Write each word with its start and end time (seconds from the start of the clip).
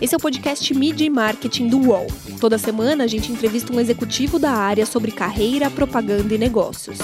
Esse 0.00 0.14
é 0.14 0.16
o 0.16 0.20
podcast 0.20 0.72
Media 0.74 1.04
e 1.04 1.10
Marketing 1.10 1.66
do 1.66 1.76
UOL. 1.88 2.06
Toda 2.40 2.56
semana 2.56 3.02
a 3.02 3.06
gente 3.08 3.32
entrevista 3.32 3.72
um 3.72 3.80
executivo 3.80 4.38
da 4.38 4.52
área 4.52 4.86
sobre 4.86 5.10
carreira, 5.10 5.68
propaganda 5.68 6.32
e 6.32 6.38
negócios. 6.38 6.98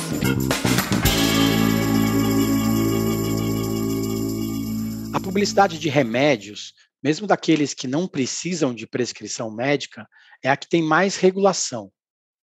A 5.12 5.18
publicidade 5.18 5.76
de 5.76 5.88
remédios, 5.88 6.72
mesmo 7.02 7.26
daqueles 7.26 7.74
que 7.74 7.88
não 7.88 8.06
precisam 8.06 8.72
de 8.72 8.86
prescrição 8.86 9.50
médica, 9.50 10.08
é 10.40 10.48
a 10.48 10.56
que 10.56 10.68
tem 10.68 10.80
mais 10.80 11.16
regulação. 11.16 11.90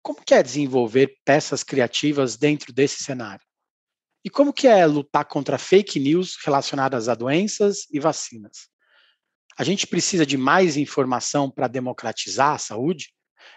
Como 0.02 0.22
que 0.22 0.34
é 0.34 0.42
desenvolver 0.42 1.16
peças 1.24 1.62
criativas 1.62 2.36
dentro 2.36 2.74
desse 2.74 3.02
cenário? 3.02 3.44
E 4.22 4.28
como 4.28 4.52
que 4.52 4.68
é 4.68 4.84
lutar 4.84 5.24
contra 5.24 5.56
fake 5.56 5.98
news 5.98 6.36
relacionadas 6.44 7.08
a 7.08 7.14
doenças 7.14 7.86
e 7.90 7.98
vacinas? 7.98 8.75
A 9.58 9.64
gente 9.64 9.86
precisa 9.86 10.26
de 10.26 10.36
mais 10.36 10.76
informação 10.76 11.50
para 11.50 11.66
democratizar 11.66 12.52
a 12.52 12.58
saúde? 12.58 13.08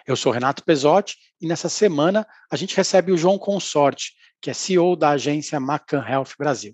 Eu 0.07 0.15
sou 0.15 0.31
Renato 0.31 0.63
Pesotti 0.63 1.17
e 1.41 1.45
nessa 1.45 1.67
semana 1.67 2.25
a 2.49 2.55
gente 2.55 2.77
recebe 2.77 3.11
o 3.11 3.17
João 3.17 3.37
Consorte, 3.37 4.13
que 4.41 4.49
é 4.49 4.53
CEO 4.53 4.95
da 4.95 5.09
agência 5.09 5.59
Macan 5.59 6.05
Health 6.07 6.35
Brasil. 6.37 6.73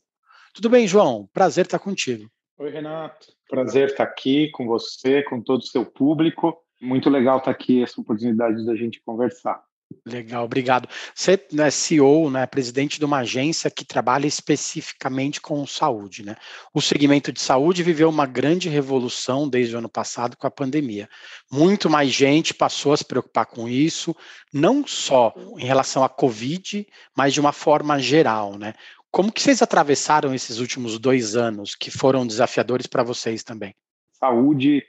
Tudo 0.54 0.70
bem, 0.70 0.88
João? 0.88 1.28
Prazer 1.34 1.66
estar 1.66 1.80
contigo. 1.80 2.30
Oi, 2.60 2.70
Renato. 2.70 3.28
Prazer 3.50 3.90
estar 3.90 4.04
aqui 4.04 4.52
com 4.52 4.68
você, 4.68 5.24
com 5.24 5.42
todo 5.42 5.62
o 5.62 5.66
seu 5.66 5.84
público. 5.84 6.56
Muito 6.80 7.10
legal 7.10 7.40
estar 7.40 7.50
aqui, 7.50 7.82
essa 7.82 8.00
oportunidade 8.00 8.64
da 8.64 8.76
gente 8.76 9.02
conversar. 9.04 9.60
Legal, 10.06 10.46
obrigado. 10.46 10.88
Você 11.14 11.40
é 11.58 11.70
CEO, 11.70 12.30
né, 12.30 12.46
presidente 12.46 13.00
de 13.00 13.06
uma 13.06 13.20
agência 13.20 13.70
que 13.70 13.86
trabalha 13.86 14.28
especificamente 14.28 15.40
com 15.40 15.66
saúde, 15.66 16.24
né? 16.24 16.36
O 16.74 16.82
segmento 16.82 17.32
de 17.32 17.40
saúde 17.40 17.84
viveu 17.84 18.10
uma 18.10 18.26
grande 18.26 18.70
revolução 18.70 19.48
desde 19.48 19.76
o 19.76 19.80
ano 19.80 19.90
passado 19.90 20.36
com 20.38 20.48
a 20.48 20.52
pandemia. 20.52 21.08
Muito 21.52 21.90
mais 21.90 22.10
gente 22.12 22.54
passou 22.54 22.94
a 22.94 22.98
se 22.98 23.06
preocupar 23.06 23.46
com 23.46 23.68
isso, 23.70 24.16
não 24.54 24.86
só 24.86 25.34
em 25.58 25.66
relação 25.66 26.04
à 26.04 26.10
Covid, 26.10 26.86
mas 27.16 27.34
de 27.34 27.40
uma 27.40 27.52
forma 27.52 28.00
geral, 28.00 28.58
né? 28.58 28.74
Como 29.12 29.32
que 29.32 29.42
vocês 29.42 29.62
atravessaram 29.62 30.34
esses 30.34 30.60
últimos 30.60 31.00
dois 31.00 31.36
anos 31.36 31.74
que 31.74 31.90
foram 31.90 32.28
desafiadores 32.28 32.86
para 32.86 33.02
vocês 33.02 33.44
também? 33.44 33.74
Saúde 34.12 34.84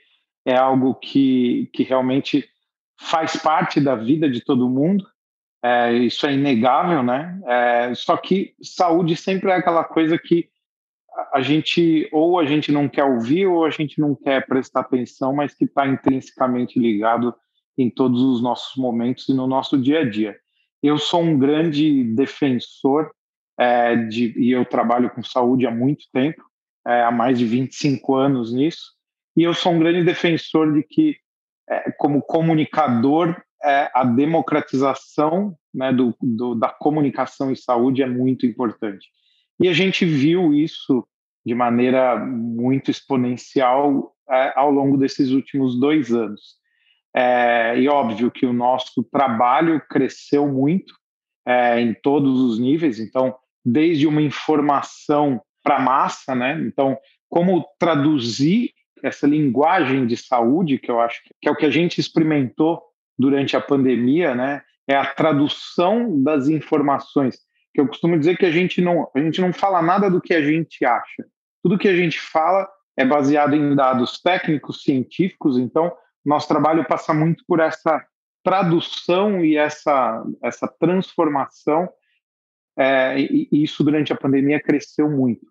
é 0.45 0.55
algo 0.55 0.95
que, 0.95 1.69
que 1.73 1.83
realmente 1.83 2.49
faz 2.99 3.35
parte 3.35 3.79
da 3.79 3.95
vida 3.95 4.29
de 4.29 4.41
todo 4.43 4.69
mundo, 4.69 5.05
é, 5.63 5.93
isso 5.93 6.25
é 6.25 6.33
inegável, 6.33 7.03
né? 7.03 7.39
É, 7.45 7.93
só 7.95 8.15
que 8.17 8.55
saúde 8.61 9.15
sempre 9.15 9.49
é 9.51 9.55
aquela 9.55 9.83
coisa 9.83 10.17
que 10.17 10.49
a 11.33 11.41
gente 11.41 12.07
ou 12.11 12.39
a 12.39 12.45
gente 12.45 12.71
não 12.71 12.87
quer 12.87 13.03
ouvir 13.03 13.47
ou 13.47 13.65
a 13.65 13.69
gente 13.69 13.99
não 13.99 14.15
quer 14.15 14.45
prestar 14.45 14.81
atenção, 14.81 15.33
mas 15.33 15.53
que 15.53 15.65
está 15.65 15.87
intrinsecamente 15.87 16.79
ligado 16.79 17.33
em 17.77 17.89
todos 17.89 18.21
os 18.21 18.41
nossos 18.41 18.75
momentos 18.75 19.27
e 19.29 19.33
no 19.33 19.47
nosso 19.47 19.77
dia 19.77 20.01
a 20.01 20.09
dia. 20.09 20.37
Eu 20.81 20.97
sou 20.97 21.21
um 21.21 21.37
grande 21.37 22.03
defensor 22.15 23.11
é, 23.59 23.95
de, 23.95 24.39
e 24.39 24.51
eu 24.51 24.63
trabalho 24.63 25.09
com 25.09 25.23
saúde 25.23 25.65
há 25.65 25.71
muito 25.71 26.05
tempo, 26.13 26.43
é, 26.85 27.03
há 27.03 27.11
mais 27.11 27.37
de 27.37 27.45
25 27.45 28.15
anos 28.15 28.53
nisso, 28.53 28.93
e 29.35 29.43
eu 29.43 29.53
sou 29.53 29.73
um 29.73 29.79
grande 29.79 30.03
defensor 30.03 30.73
de 30.73 30.83
que 30.83 31.17
é, 31.69 31.91
como 31.91 32.21
comunicador, 32.21 33.35
é, 33.63 33.89
a 33.93 34.03
democratização 34.03 35.55
né, 35.73 35.91
do, 35.91 36.15
do, 36.21 36.55
da 36.55 36.69
comunicação 36.69 37.51
em 37.51 37.55
saúde 37.55 38.01
é 38.01 38.07
muito 38.07 38.45
importante. 38.45 39.07
E 39.59 39.67
a 39.67 39.73
gente 39.73 40.05
viu 40.05 40.53
isso 40.53 41.07
de 41.45 41.55
maneira 41.55 42.17
muito 42.17 42.91
exponencial 42.91 44.13
é, 44.29 44.53
ao 44.55 44.71
longo 44.71 44.97
desses 44.97 45.31
últimos 45.31 45.79
dois 45.79 46.11
anos. 46.11 46.57
É, 47.15 47.79
e 47.79 47.87
óbvio 47.87 48.29
que 48.29 48.45
o 48.45 48.53
nosso 48.53 49.03
trabalho 49.03 49.81
cresceu 49.89 50.47
muito 50.47 50.93
é, 51.47 51.79
em 51.79 51.93
todos 51.93 52.39
os 52.41 52.59
níveis, 52.59 52.99
então, 52.99 53.35
desde 53.65 54.05
uma 54.05 54.21
informação 54.21 55.41
para 55.63 55.79
massa, 55.79 56.35
né? 56.35 56.61
Então, 56.61 56.97
como 57.29 57.65
traduzir 57.79 58.71
essa 59.03 59.27
linguagem 59.27 60.05
de 60.05 60.17
saúde, 60.17 60.77
que 60.77 60.89
eu 60.89 60.99
acho 60.99 61.21
que 61.41 61.47
é 61.47 61.51
o 61.51 61.55
que 61.55 61.65
a 61.65 61.69
gente 61.69 61.99
experimentou 61.99 62.81
durante 63.17 63.55
a 63.55 63.61
pandemia, 63.61 64.35
né? 64.35 64.61
É 64.87 64.95
a 64.95 65.05
tradução 65.05 66.21
das 66.21 66.47
informações. 66.47 67.39
Que 67.73 67.81
eu 67.81 67.87
costumo 67.87 68.17
dizer 68.17 68.37
que 68.37 68.45
a 68.45 68.51
gente 68.51 68.81
não, 68.81 69.09
a 69.15 69.19
gente 69.19 69.41
não 69.41 69.51
fala 69.51 69.81
nada 69.81 70.09
do 70.09 70.21
que 70.21 70.33
a 70.33 70.41
gente 70.41 70.85
acha. 70.85 71.25
Tudo 71.63 71.77
que 71.77 71.87
a 71.87 71.95
gente 71.95 72.19
fala 72.19 72.67
é 72.95 73.05
baseado 73.05 73.55
em 73.55 73.75
dados 73.75 74.19
técnicos, 74.21 74.81
científicos. 74.81 75.57
Então, 75.57 75.93
nosso 76.25 76.47
trabalho 76.47 76.85
passa 76.87 77.13
muito 77.13 77.43
por 77.47 77.59
essa 77.59 78.03
tradução 78.43 79.43
e 79.43 79.57
essa 79.57 80.23
essa 80.41 80.67
transformação. 80.67 81.89
É, 82.77 83.19
e 83.19 83.49
isso 83.51 83.83
durante 83.83 84.13
a 84.13 84.17
pandemia 84.17 84.61
cresceu 84.61 85.09
muito. 85.09 85.45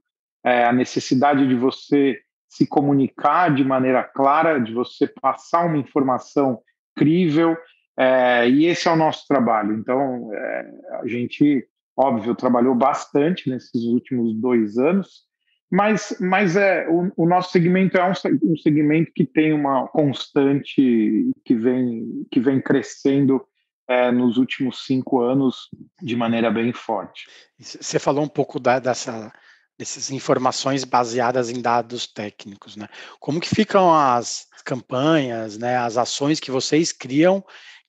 É, 0.44 0.64
a 0.64 0.72
necessidade 0.72 1.46
de 1.46 1.54
você 1.54 2.20
se 2.56 2.66
comunicar 2.66 3.54
de 3.54 3.62
maneira 3.62 4.02
clara, 4.02 4.58
de 4.58 4.72
você 4.72 5.06
passar 5.06 5.66
uma 5.66 5.76
informação 5.76 6.58
crível, 6.96 7.56
é, 7.98 8.48
e 8.48 8.64
esse 8.64 8.88
é 8.88 8.90
o 8.90 8.96
nosso 8.96 9.26
trabalho. 9.28 9.74
Então, 9.74 10.32
é, 10.32 10.70
a 11.02 11.06
gente, 11.06 11.66
óbvio, 11.96 12.34
trabalhou 12.34 12.74
bastante 12.74 13.50
nesses 13.50 13.84
últimos 13.84 14.34
dois 14.34 14.78
anos, 14.78 15.26
mas, 15.70 16.16
mas 16.18 16.56
é, 16.56 16.88
o, 16.88 17.12
o 17.16 17.26
nosso 17.26 17.50
segmento 17.50 17.98
é 17.98 18.04
um, 18.04 18.12
um, 18.52 18.56
segmento 18.56 19.12
que 19.14 19.26
tem 19.26 19.52
uma 19.52 19.86
constante 19.88 21.30
que 21.44 21.54
vem, 21.54 22.24
que 22.30 22.40
vem 22.40 22.60
crescendo 22.60 23.44
é, 23.88 24.10
nos 24.10 24.38
últimos 24.38 24.86
cinco 24.86 25.20
anos 25.20 25.68
de 26.00 26.16
maneira 26.16 26.50
bem 26.50 26.72
forte. 26.72 27.26
Você 27.58 27.98
falou 27.98 28.24
um 28.24 28.28
pouco 28.28 28.58
da, 28.58 28.78
dessa 28.78 29.32
dessas 29.78 30.10
informações 30.10 30.84
baseadas 30.84 31.50
em 31.50 31.60
dados 31.60 32.06
técnicos, 32.06 32.76
né? 32.76 32.88
Como 33.20 33.40
que 33.40 33.48
ficam 33.48 33.92
as 33.92 34.46
campanhas, 34.64 35.58
né, 35.58 35.76
as 35.76 35.96
ações 35.96 36.40
que 36.40 36.50
vocês 36.50 36.92
criam 36.92 37.44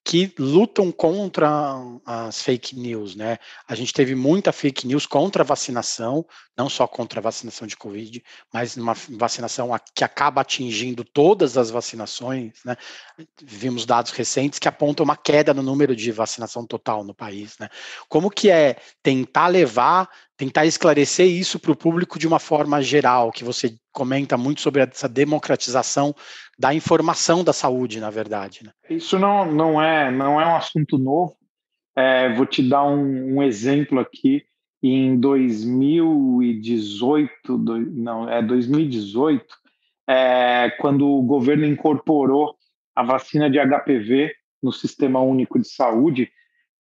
que 0.07 0.33
lutam 0.39 0.89
contra 0.89 1.49
as 2.05 2.41
fake 2.41 2.79
news, 2.79 3.13
né? 3.13 3.37
A 3.67 3.75
gente 3.75 3.91
teve 3.91 4.15
muita 4.15 4.53
fake 4.53 4.87
news 4.87 5.05
contra 5.05 5.43
a 5.43 5.45
vacinação, 5.45 6.25
não 6.57 6.69
só 6.69 6.87
contra 6.87 7.19
a 7.19 7.21
vacinação 7.21 7.67
de 7.67 7.75
Covid, 7.75 8.23
mas 8.53 8.77
uma 8.77 8.93
vacinação 8.93 9.69
que 9.93 10.05
acaba 10.05 10.39
atingindo 10.39 11.03
todas 11.03 11.57
as 11.57 11.69
vacinações, 11.69 12.53
né? 12.63 12.77
Vimos 13.43 13.85
dados 13.85 14.13
recentes 14.13 14.59
que 14.59 14.69
apontam 14.69 15.03
uma 15.03 15.17
queda 15.17 15.53
no 15.53 15.61
número 15.61 15.93
de 15.93 16.09
vacinação 16.09 16.65
total 16.65 17.03
no 17.03 17.13
país, 17.13 17.57
né? 17.59 17.67
Como 18.07 18.31
que 18.31 18.49
é 18.49 18.77
tentar 19.03 19.47
levar, 19.47 20.09
tentar 20.37 20.65
esclarecer 20.67 21.27
isso 21.27 21.59
para 21.59 21.71
o 21.71 21.75
público 21.75 22.19
de 22.19 22.27
uma 22.27 22.37
forma 22.39 22.79
geral, 22.81 23.31
que 23.31 23.43
você 23.43 23.75
comenta 23.91 24.37
muito 24.37 24.61
sobre 24.61 24.83
essa 24.83 25.09
democratização 25.09 26.13
da 26.57 26.73
informação 26.75 27.43
da 27.43 27.51
saúde, 27.51 27.99
na 27.99 28.11
verdade. 28.11 28.61
Né? 28.63 28.71
Isso 28.89 29.17
não, 29.17 29.51
não, 29.51 29.81
é, 29.81 30.11
não 30.11 30.39
é 30.39 30.45
um 30.45 30.55
assunto 30.55 30.99
novo. 30.99 31.35
É, 31.95 32.31
vou 32.35 32.45
te 32.45 32.61
dar 32.61 32.83
um, 32.83 33.37
um, 33.37 33.43
exemplo 33.43 33.99
aqui. 33.99 34.43
Em 34.83 35.19
2018, 35.19 37.57
do, 37.57 37.79
não, 37.79 38.29
é 38.29 38.43
2018, 38.43 39.43
é, 40.07 40.69
quando 40.79 41.07
o 41.07 41.23
governo 41.23 41.65
incorporou 41.65 42.55
a 42.95 43.01
vacina 43.01 43.49
de 43.49 43.57
HPV 43.59 44.31
no 44.61 44.71
Sistema 44.71 45.19
Único 45.19 45.59
de 45.59 45.67
Saúde, 45.67 46.29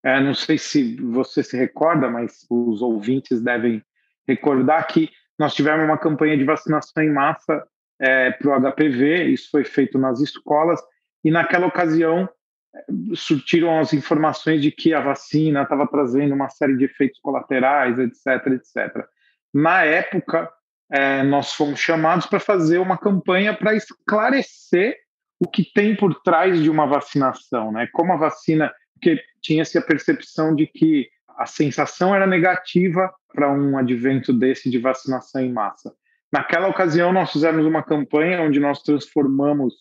é, 0.07 0.21
não 0.21 0.33
sei 0.33 0.57
se 0.57 0.95
você 1.01 1.43
se 1.43 1.57
recorda, 1.57 2.09
mas 2.09 2.45
os 2.49 2.81
ouvintes 2.81 3.41
devem 3.41 3.83
recordar 4.25 4.87
que 4.87 5.09
nós 5.37 5.53
tivemos 5.53 5.83
uma 5.83 5.97
campanha 5.97 6.37
de 6.37 6.45
vacinação 6.45 7.03
em 7.03 7.11
massa 7.11 7.67
é, 7.99 8.31
para 8.31 8.57
o 8.57 8.71
HPV, 8.71 9.25
isso 9.25 9.49
foi 9.51 9.65
feito 9.65 9.99
nas 9.99 10.21
escolas, 10.21 10.79
e 11.25 11.29
naquela 11.29 11.67
ocasião 11.67 12.29
é, 12.73 12.85
surtiram 13.15 13.79
as 13.79 13.91
informações 13.91 14.61
de 14.61 14.71
que 14.71 14.93
a 14.93 15.01
vacina 15.01 15.63
estava 15.63 15.85
trazendo 15.85 16.33
uma 16.33 16.47
série 16.47 16.77
de 16.77 16.85
efeitos 16.85 17.19
colaterais, 17.19 17.99
etc, 17.99 18.47
etc. 18.53 19.05
Na 19.53 19.83
época, 19.83 20.49
é, 20.89 21.21
nós 21.23 21.51
fomos 21.51 21.81
chamados 21.81 22.27
para 22.27 22.39
fazer 22.39 22.77
uma 22.77 22.97
campanha 22.97 23.53
para 23.53 23.75
esclarecer 23.75 24.95
o 25.37 25.49
que 25.49 25.65
tem 25.73 25.97
por 25.97 26.15
trás 26.21 26.63
de 26.63 26.69
uma 26.69 26.87
vacinação, 26.87 27.73
né? 27.73 27.89
Como 27.91 28.13
a 28.13 28.17
vacina, 28.17 28.73
porque 28.97 29.21
tinha-se 29.41 29.77
a 29.77 29.81
percepção 29.81 30.55
de 30.55 30.67
que 30.67 31.07
a 31.37 31.45
sensação 31.45 32.13
era 32.15 32.25
negativa 32.25 33.13
para 33.33 33.51
um 33.51 33.77
advento 33.77 34.33
desse 34.33 34.69
de 34.69 34.79
vacinação 34.79 35.41
em 35.41 35.53
massa. 35.53 35.93
Naquela 36.31 36.67
ocasião, 36.67 37.13
nós 37.13 37.31
fizemos 37.31 37.65
uma 37.65 37.83
campanha 37.83 38.41
onde 38.41 38.59
nós 38.59 38.81
transformamos 38.81 39.73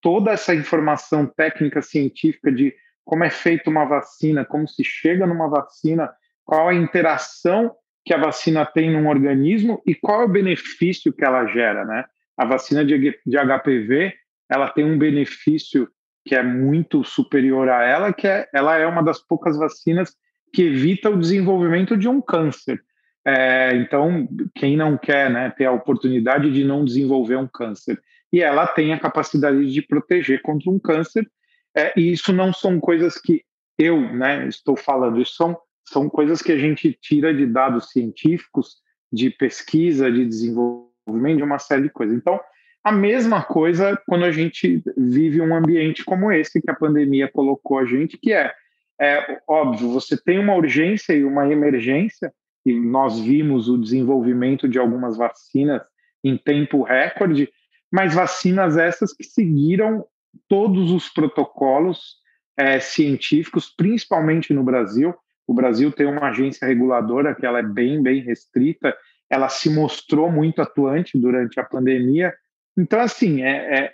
toda 0.00 0.30
essa 0.30 0.54
informação 0.54 1.26
técnica 1.26 1.82
científica 1.82 2.50
de 2.50 2.74
como 3.04 3.24
é 3.24 3.30
feita 3.30 3.68
uma 3.68 3.84
vacina, 3.84 4.44
como 4.44 4.66
se 4.66 4.84
chega 4.84 5.26
numa 5.26 5.48
vacina, 5.48 6.10
qual 6.44 6.68
a 6.68 6.74
interação 6.74 7.74
que 8.04 8.14
a 8.14 8.18
vacina 8.18 8.64
tem 8.64 8.90
num 8.90 9.08
organismo 9.08 9.82
e 9.86 9.94
qual 9.94 10.22
é 10.22 10.24
o 10.24 10.28
benefício 10.28 11.12
que 11.12 11.24
ela 11.24 11.46
gera, 11.46 11.84
né? 11.84 12.04
A 12.36 12.44
vacina 12.44 12.84
de, 12.84 13.12
HPV, 13.26 14.14
ela 14.50 14.70
tem 14.70 14.84
um 14.84 14.98
benefício 14.98 15.88
que 16.24 16.34
é 16.34 16.42
muito 16.42 17.04
superior 17.04 17.68
a 17.68 17.82
ela, 17.82 18.12
que 18.12 18.26
é, 18.26 18.48
ela 18.52 18.76
é 18.76 18.86
uma 18.86 19.02
das 19.02 19.18
poucas 19.18 19.56
vacinas 19.56 20.14
que 20.52 20.62
evita 20.62 21.10
o 21.10 21.18
desenvolvimento 21.18 21.96
de 21.96 22.08
um 22.08 22.20
câncer. 22.20 22.82
É, 23.24 23.74
então, 23.76 24.28
quem 24.54 24.76
não 24.76 24.98
quer 24.98 25.30
né, 25.30 25.50
ter 25.50 25.64
a 25.64 25.72
oportunidade 25.72 26.50
de 26.52 26.64
não 26.64 26.84
desenvolver 26.84 27.36
um 27.36 27.46
câncer? 27.46 28.00
E 28.32 28.40
ela 28.40 28.66
tem 28.66 28.92
a 28.92 28.98
capacidade 28.98 29.72
de 29.72 29.82
proteger 29.82 30.42
contra 30.42 30.70
um 30.70 30.78
câncer, 30.78 31.28
é, 31.76 31.92
e 31.98 32.12
isso 32.12 32.32
não 32.32 32.52
são 32.52 32.78
coisas 32.80 33.18
que 33.18 33.42
eu 33.78 34.00
né, 34.00 34.46
estou 34.48 34.76
falando, 34.76 35.20
isso 35.20 35.34
são, 35.34 35.56
são 35.88 36.08
coisas 36.08 36.42
que 36.42 36.52
a 36.52 36.58
gente 36.58 36.96
tira 37.00 37.32
de 37.34 37.46
dados 37.46 37.90
científicos, 37.90 38.76
de 39.12 39.30
pesquisa, 39.30 40.10
de 40.10 40.24
desenvolvimento, 40.24 41.38
de 41.38 41.42
uma 41.42 41.58
série 41.58 41.82
de 41.82 41.90
coisas. 41.90 42.16
Então, 42.16 42.40
a 42.84 42.90
mesma 42.90 43.42
coisa 43.42 44.00
quando 44.06 44.24
a 44.24 44.32
gente 44.32 44.82
vive 44.96 45.40
um 45.40 45.54
ambiente 45.54 46.04
como 46.04 46.32
esse 46.32 46.60
que 46.60 46.70
a 46.70 46.74
pandemia 46.74 47.30
colocou 47.30 47.78
a 47.78 47.84
gente, 47.84 48.18
que 48.18 48.32
é, 48.32 48.52
é 49.00 49.40
óbvio, 49.48 49.90
você 49.90 50.16
tem 50.16 50.38
uma 50.38 50.54
urgência 50.54 51.12
e 51.12 51.24
uma 51.24 51.48
emergência, 51.48 52.32
e 52.64 52.72
nós 52.72 53.18
vimos 53.18 53.68
o 53.68 53.78
desenvolvimento 53.78 54.68
de 54.68 54.78
algumas 54.78 55.16
vacinas 55.16 55.82
em 56.24 56.36
tempo 56.36 56.82
recorde, 56.82 57.48
mas 57.90 58.14
vacinas 58.14 58.76
essas 58.76 59.12
que 59.12 59.24
seguiram 59.24 60.04
todos 60.48 60.90
os 60.90 61.08
protocolos 61.08 62.16
é, 62.56 62.80
científicos, 62.80 63.72
principalmente 63.74 64.52
no 64.52 64.62
Brasil. 64.62 65.14
O 65.46 65.54
Brasil 65.54 65.90
tem 65.90 66.06
uma 66.06 66.28
agência 66.28 66.66
reguladora 66.66 67.34
que 67.34 67.44
ela 67.44 67.58
é 67.58 67.62
bem, 67.62 68.02
bem 68.02 68.22
restrita, 68.22 68.96
ela 69.28 69.48
se 69.48 69.70
mostrou 69.70 70.30
muito 70.30 70.62
atuante 70.62 71.18
durante 71.18 71.58
a 71.58 71.64
pandemia. 71.64 72.32
Então, 72.76 73.00
assim, 73.00 73.42
é, 73.42 73.78
é 73.78 73.92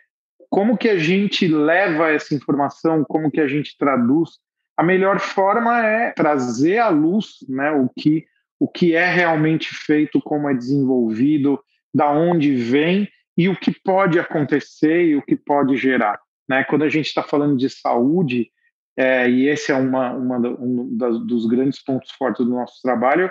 como 0.50 0.76
que 0.76 0.88
a 0.88 0.98
gente 0.98 1.46
leva 1.46 2.10
essa 2.10 2.34
informação, 2.34 3.04
como 3.04 3.30
que 3.30 3.40
a 3.40 3.48
gente 3.48 3.76
traduz. 3.76 4.30
A 4.76 4.82
melhor 4.82 5.18
forma 5.18 5.84
é 5.84 6.12
trazer 6.12 6.78
à 6.78 6.88
luz 6.88 7.38
né, 7.48 7.70
o, 7.72 7.88
que, 7.88 8.24
o 8.58 8.68
que 8.68 8.94
é 8.94 9.10
realmente 9.10 9.68
feito, 9.74 10.20
como 10.20 10.48
é 10.48 10.54
desenvolvido, 10.54 11.60
da 11.92 12.10
onde 12.10 12.54
vem 12.54 13.08
e 13.36 13.48
o 13.48 13.56
que 13.56 13.72
pode 13.72 14.18
acontecer 14.18 15.06
e 15.06 15.16
o 15.16 15.22
que 15.22 15.36
pode 15.36 15.76
gerar. 15.76 16.18
Né? 16.48 16.64
Quando 16.64 16.84
a 16.84 16.88
gente 16.88 17.06
está 17.06 17.22
falando 17.22 17.56
de 17.56 17.68
saúde, 17.68 18.50
é, 18.96 19.28
e 19.28 19.48
esse 19.48 19.70
é 19.70 19.74
uma, 19.76 20.12
uma, 20.12 20.38
um 20.38 20.96
dos 21.24 21.46
grandes 21.46 21.82
pontos 21.82 22.10
fortes 22.12 22.44
do 22.44 22.50
nosso 22.50 22.80
trabalho, 22.82 23.30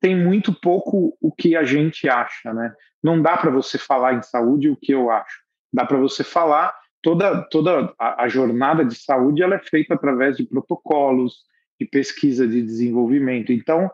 tem 0.00 0.16
muito 0.16 0.52
pouco 0.52 1.16
o 1.20 1.32
que 1.32 1.56
a 1.56 1.64
gente 1.64 2.08
acha. 2.08 2.52
Né? 2.52 2.72
Não 3.02 3.20
dá 3.20 3.36
para 3.36 3.50
você 3.50 3.78
falar 3.78 4.14
em 4.14 4.22
saúde 4.22 4.68
o 4.68 4.76
que 4.76 4.92
eu 4.92 5.10
acho. 5.10 5.42
Dá 5.72 5.84
para 5.84 5.98
você 5.98 6.22
falar 6.22 6.74
toda, 7.02 7.42
toda 7.50 7.92
a, 7.98 8.24
a 8.24 8.28
jornada 8.28 8.84
de 8.84 8.94
saúde 8.94 9.42
ela 9.42 9.56
é 9.56 9.60
feita 9.60 9.94
através 9.94 10.36
de 10.36 10.44
protocolos, 10.44 11.44
de 11.80 11.86
pesquisa, 11.86 12.46
de 12.46 12.62
desenvolvimento. 12.62 13.52
Então, 13.52 13.90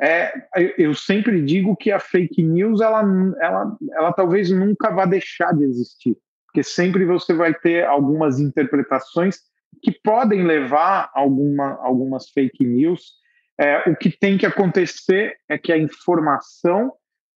é, 0.00 0.32
eu 0.76 0.94
sempre 0.94 1.40
digo 1.42 1.76
que 1.76 1.90
a 1.90 2.00
fake 2.00 2.42
news 2.42 2.80
ela, 2.80 3.02
ela, 3.40 3.76
ela 3.92 4.12
talvez 4.12 4.50
nunca 4.50 4.90
vá 4.90 5.04
deixar 5.04 5.52
de 5.54 5.64
existir 5.64 6.16
porque 6.52 6.62
sempre 6.62 7.06
você 7.06 7.32
vai 7.32 7.54
ter 7.54 7.86
algumas 7.86 8.38
interpretações 8.38 9.40
que 9.82 9.90
podem 9.90 10.44
levar 10.44 11.10
alguma, 11.14 11.78
algumas 11.82 12.28
fake 12.28 12.62
news. 12.62 13.14
É, 13.60 13.90
o 13.90 13.96
que 13.96 14.10
tem 14.10 14.38
que 14.38 14.46
acontecer 14.46 15.36
é 15.48 15.58
que 15.58 15.72
a 15.72 15.78
informação 15.78 16.92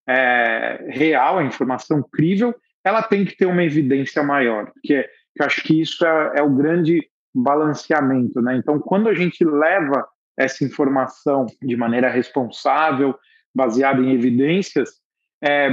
é, 0.09 0.87
real, 0.89 1.39
a 1.39 1.45
informação 1.45 2.03
crível, 2.03 2.55
ela 2.85 3.03
tem 3.03 3.25
que 3.25 3.37
ter 3.37 3.47
uma 3.47 3.65
evidência 3.65 4.23
maior, 4.23 4.71
porque 4.73 5.09
eu 5.39 5.47
acho 5.47 5.63
que 5.63 5.81
isso 5.81 6.07
é, 6.07 6.33
é 6.37 6.43
o 6.43 6.55
grande 6.55 7.07
balanceamento. 7.35 8.41
Né? 8.41 8.57
Então, 8.57 8.79
quando 8.79 9.09
a 9.09 9.15
gente 9.15 9.45
leva 9.45 10.07
essa 10.39 10.65
informação 10.65 11.47
de 11.63 11.77
maneira 11.77 12.09
responsável, 12.09 13.15
baseada 13.55 14.01
em 14.01 14.13
evidências, 14.13 14.91
é, 15.43 15.67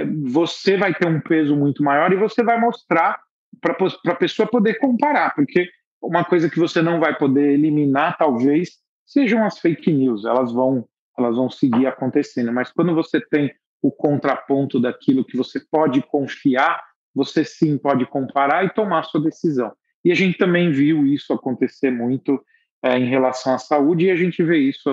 é, 0.00 0.04
você 0.24 0.76
vai 0.76 0.94
ter 0.94 1.06
um 1.06 1.20
peso 1.20 1.56
muito 1.56 1.82
maior 1.82 2.12
e 2.12 2.16
você 2.16 2.42
vai 2.42 2.58
mostrar 2.58 3.20
para 3.60 3.76
a 4.08 4.14
pessoa 4.14 4.48
poder 4.48 4.74
comparar, 4.74 5.34
porque 5.34 5.68
uma 6.02 6.24
coisa 6.24 6.48
que 6.48 6.58
você 6.58 6.80
não 6.80 7.00
vai 7.00 7.16
poder 7.16 7.52
eliminar, 7.52 8.16
talvez, 8.16 8.70
sejam 9.10 9.44
as 9.44 9.58
fake 9.58 9.92
news, 9.92 10.24
elas 10.24 10.52
vão, 10.52 10.86
elas 11.18 11.36
vão 11.36 11.50
seguir 11.50 11.86
acontecendo, 11.86 12.52
mas 12.52 12.70
quando 12.70 12.94
você 12.94 13.20
tem 13.20 13.52
o 13.82 13.90
contraponto 13.90 14.78
daquilo 14.78 15.24
que 15.24 15.36
você 15.36 15.58
pode 15.58 16.00
confiar, 16.02 16.80
você 17.14 17.44
sim 17.44 17.76
pode 17.76 18.06
comparar 18.06 18.64
e 18.64 18.70
tomar 18.70 19.02
sua 19.02 19.20
decisão. 19.20 19.72
E 20.04 20.12
a 20.12 20.14
gente 20.14 20.38
também 20.38 20.70
viu 20.70 21.06
isso 21.06 21.32
acontecer 21.32 21.90
muito 21.90 22.40
é, 22.82 22.96
em 22.96 23.06
relação 23.06 23.54
à 23.54 23.58
saúde 23.58 24.06
e 24.06 24.10
a 24.10 24.16
gente 24.16 24.42
vê 24.44 24.58
isso 24.58 24.88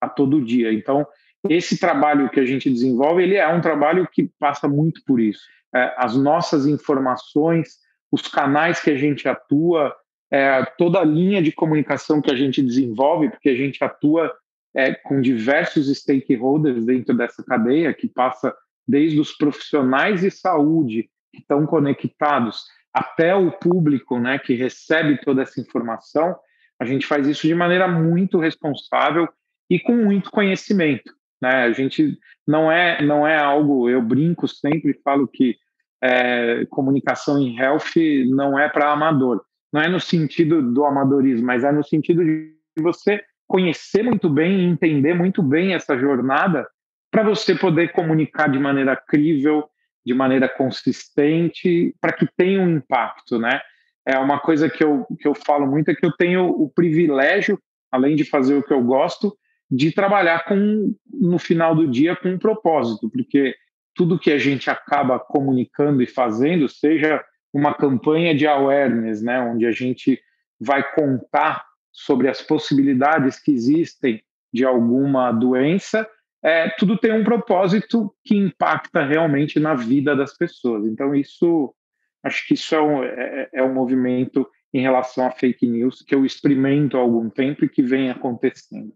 a, 0.00 0.06
a 0.06 0.08
todo 0.08 0.44
dia. 0.44 0.72
Então, 0.72 1.06
esse 1.48 1.78
trabalho 1.78 2.28
que 2.28 2.38
a 2.38 2.44
gente 2.44 2.70
desenvolve, 2.70 3.22
ele 3.22 3.36
é 3.36 3.48
um 3.48 3.60
trabalho 3.60 4.06
que 4.06 4.30
passa 4.38 4.68
muito 4.68 5.02
por 5.06 5.18
isso. 5.18 5.42
É, 5.74 5.94
as 5.96 6.14
nossas 6.14 6.66
informações, 6.66 7.78
os 8.10 8.28
canais 8.28 8.80
que 8.80 8.90
a 8.90 8.96
gente 8.96 9.26
atua, 9.26 9.94
é, 10.32 10.64
toda 10.78 10.98
a 11.00 11.04
linha 11.04 11.42
de 11.42 11.52
comunicação 11.52 12.22
que 12.22 12.30
a 12.30 12.36
gente 12.36 12.62
desenvolve, 12.62 13.28
porque 13.28 13.50
a 13.50 13.54
gente 13.54 13.84
atua 13.84 14.32
é, 14.74 14.94
com 14.94 15.20
diversos 15.20 15.94
stakeholders 15.94 16.86
dentro 16.86 17.14
dessa 17.14 17.44
cadeia, 17.44 17.92
que 17.92 18.08
passa 18.08 18.54
desde 18.88 19.20
os 19.20 19.32
profissionais 19.36 20.22
de 20.22 20.30
saúde 20.30 21.10
que 21.32 21.40
estão 21.40 21.66
conectados 21.66 22.64
até 22.92 23.34
o 23.34 23.50
público 23.52 24.18
né, 24.18 24.38
que 24.38 24.54
recebe 24.54 25.18
toda 25.18 25.42
essa 25.42 25.60
informação, 25.60 26.36
a 26.78 26.84
gente 26.84 27.06
faz 27.06 27.26
isso 27.26 27.46
de 27.46 27.54
maneira 27.54 27.86
muito 27.86 28.38
responsável 28.38 29.28
e 29.70 29.78
com 29.78 29.94
muito 29.94 30.30
conhecimento. 30.30 31.12
Né? 31.40 31.50
A 31.50 31.72
gente 31.72 32.18
não 32.46 32.70
é, 32.70 33.02
não 33.02 33.26
é 33.26 33.38
algo, 33.38 33.88
eu 33.88 34.02
brinco 34.02 34.48
sempre, 34.48 35.00
falo 35.02 35.28
que 35.28 35.56
é, 36.02 36.66
comunicação 36.66 37.38
em 37.38 37.56
health 37.58 37.94
não 38.28 38.58
é 38.58 38.68
para 38.68 38.92
amador. 38.92 39.42
Não 39.72 39.80
é 39.80 39.88
no 39.88 40.00
sentido 40.00 40.62
do 40.62 40.84
amadorismo, 40.84 41.46
mas 41.46 41.64
é 41.64 41.72
no 41.72 41.82
sentido 41.82 42.24
de 42.24 42.54
você 42.78 43.22
conhecer 43.46 44.02
muito 44.02 44.28
bem 44.28 44.60
e 44.60 44.64
entender 44.64 45.14
muito 45.14 45.42
bem 45.42 45.74
essa 45.74 45.96
jornada 45.96 46.66
para 47.10 47.22
você 47.22 47.54
poder 47.54 47.92
comunicar 47.92 48.48
de 48.48 48.58
maneira 48.58 48.96
crível, 48.96 49.64
de 50.04 50.14
maneira 50.14 50.48
consistente, 50.48 51.94
para 52.00 52.12
que 52.12 52.26
tenha 52.36 52.60
um 52.60 52.76
impacto, 52.76 53.38
né? 53.38 53.60
É 54.06 54.18
uma 54.18 54.40
coisa 54.40 54.68
que 54.68 54.82
eu, 54.82 55.06
que 55.20 55.28
eu 55.28 55.34
falo 55.34 55.66
muito 55.66 55.90
é 55.90 55.94
que 55.94 56.04
eu 56.04 56.12
tenho 56.12 56.48
o 56.48 56.68
privilégio, 56.68 57.58
além 57.90 58.16
de 58.16 58.24
fazer 58.24 58.54
o 58.54 58.62
que 58.62 58.72
eu 58.72 58.82
gosto, 58.82 59.36
de 59.70 59.92
trabalhar 59.92 60.44
com 60.44 60.94
no 61.12 61.38
final 61.38 61.74
do 61.74 61.86
dia 61.86 62.16
com 62.16 62.30
um 62.30 62.38
propósito, 62.38 63.08
porque 63.10 63.54
tudo 63.94 64.18
que 64.18 64.32
a 64.32 64.38
gente 64.38 64.68
acaba 64.70 65.18
comunicando 65.18 66.02
e 66.02 66.06
fazendo, 66.06 66.68
seja 66.68 67.22
uma 67.52 67.74
campanha 67.74 68.34
de 68.34 68.46
awareness, 68.46 69.22
né, 69.22 69.40
onde 69.40 69.66
a 69.66 69.72
gente 69.72 70.20
vai 70.58 70.82
contar 70.94 71.64
sobre 71.90 72.28
as 72.28 72.40
possibilidades 72.40 73.38
que 73.38 73.52
existem 73.52 74.22
de 74.52 74.64
alguma 74.64 75.30
doença, 75.32 76.08
é, 76.42 76.68
tudo 76.70 76.98
tem 76.98 77.12
um 77.12 77.24
propósito 77.24 78.12
que 78.24 78.36
impacta 78.36 79.04
realmente 79.04 79.60
na 79.60 79.74
vida 79.74 80.16
das 80.16 80.36
pessoas. 80.36 80.86
Então, 80.86 81.14
isso, 81.14 81.74
acho 82.22 82.46
que 82.46 82.54
isso 82.54 82.74
é 82.74 82.80
um, 82.80 83.04
é, 83.04 83.48
é 83.52 83.62
um 83.62 83.72
movimento 83.72 84.48
em 84.74 84.80
relação 84.80 85.26
a 85.26 85.30
fake 85.30 85.66
news 85.66 86.02
que 86.02 86.14
eu 86.14 86.24
experimento 86.24 86.96
há 86.96 87.00
algum 87.00 87.28
tempo 87.28 87.64
e 87.64 87.68
que 87.68 87.82
vem 87.82 88.10
acontecendo. 88.10 88.92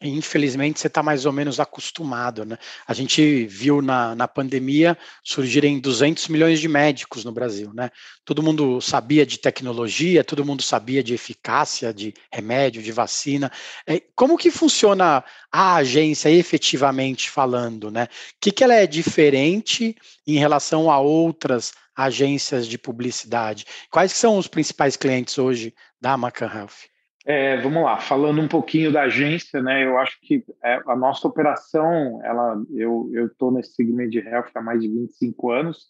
Infelizmente, 0.00 0.78
você 0.78 0.86
está 0.86 1.02
mais 1.02 1.26
ou 1.26 1.32
menos 1.32 1.58
acostumado, 1.58 2.44
né? 2.44 2.56
A 2.86 2.94
gente 2.94 3.44
viu 3.46 3.82
na, 3.82 4.14
na 4.14 4.28
pandemia 4.28 4.96
surgirem 5.22 5.80
200 5.80 6.28
milhões 6.28 6.60
de 6.60 6.68
médicos 6.68 7.24
no 7.24 7.32
Brasil, 7.32 7.74
né? 7.74 7.90
Todo 8.24 8.42
mundo 8.42 8.80
sabia 8.80 9.26
de 9.26 9.36
tecnologia, 9.38 10.22
todo 10.22 10.44
mundo 10.44 10.62
sabia 10.62 11.02
de 11.02 11.12
eficácia, 11.12 11.92
de 11.92 12.14
remédio, 12.32 12.80
de 12.80 12.92
vacina. 12.92 13.50
É, 13.84 14.00
como 14.14 14.38
que 14.38 14.50
funciona 14.50 15.24
a 15.50 15.74
agência 15.76 16.30
efetivamente 16.30 17.28
falando, 17.28 17.90
né? 17.90 18.04
O 18.04 18.08
que, 18.40 18.52
que 18.52 18.62
ela 18.62 18.74
é 18.74 18.86
diferente 18.86 19.96
em 20.24 20.38
relação 20.38 20.88
a 20.88 21.00
outras 21.00 21.72
agências 21.96 22.68
de 22.68 22.78
publicidade? 22.78 23.66
Quais 23.90 24.12
são 24.12 24.38
os 24.38 24.46
principais 24.46 24.96
clientes 24.96 25.36
hoje 25.36 25.74
da 26.00 26.16
Macan 26.16 26.46
Health? 26.46 26.89
É, 27.32 27.56
vamos 27.58 27.84
lá, 27.84 27.96
falando 27.96 28.40
um 28.40 28.48
pouquinho 28.48 28.90
da 28.90 29.02
agência, 29.02 29.62
né? 29.62 29.84
Eu 29.84 29.96
acho 29.98 30.18
que 30.20 30.44
é, 30.64 30.80
a 30.84 30.96
nossa 30.96 31.28
operação, 31.28 32.20
ela, 32.24 32.60
eu 32.74 33.08
estou 33.26 33.52
nesse 33.52 33.72
segmento 33.74 34.10
de 34.10 34.18
health 34.18 34.50
há 34.52 34.60
mais 34.60 34.82
de 34.82 34.88
25 34.88 35.52
anos 35.52 35.86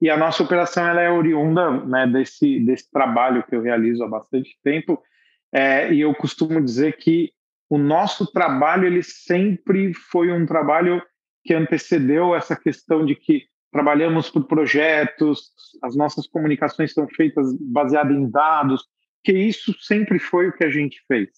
e 0.00 0.08
a 0.08 0.16
nossa 0.16 0.44
operação 0.44 0.86
ela 0.86 1.00
é 1.00 1.10
oriunda 1.10 1.68
né, 1.84 2.06
desse 2.06 2.60
desse 2.60 2.88
trabalho 2.92 3.42
que 3.42 3.56
eu 3.56 3.60
realizo 3.60 4.04
há 4.04 4.08
bastante 4.08 4.56
tempo. 4.62 5.02
É, 5.52 5.92
e 5.92 6.00
eu 6.00 6.14
costumo 6.14 6.62
dizer 6.62 6.96
que 6.96 7.32
o 7.68 7.76
nosso 7.76 8.30
trabalho 8.30 8.86
ele 8.86 9.02
sempre 9.02 9.92
foi 9.94 10.30
um 10.30 10.46
trabalho 10.46 11.02
que 11.42 11.52
antecedeu 11.52 12.36
essa 12.36 12.54
questão 12.54 13.04
de 13.04 13.16
que 13.16 13.42
trabalhamos 13.72 14.30
por 14.30 14.44
projetos, 14.44 15.50
as 15.82 15.96
nossas 15.96 16.28
comunicações 16.28 16.94
são 16.94 17.08
feitas 17.08 17.52
baseadas 17.60 18.16
em 18.16 18.30
dados, 18.30 18.84
que 19.24 19.32
isso 19.32 19.74
sempre 19.80 20.18
foi 20.18 20.48
o 20.48 20.52
que 20.52 20.64
a 20.64 20.70
gente 20.70 21.02
fez. 21.08 21.30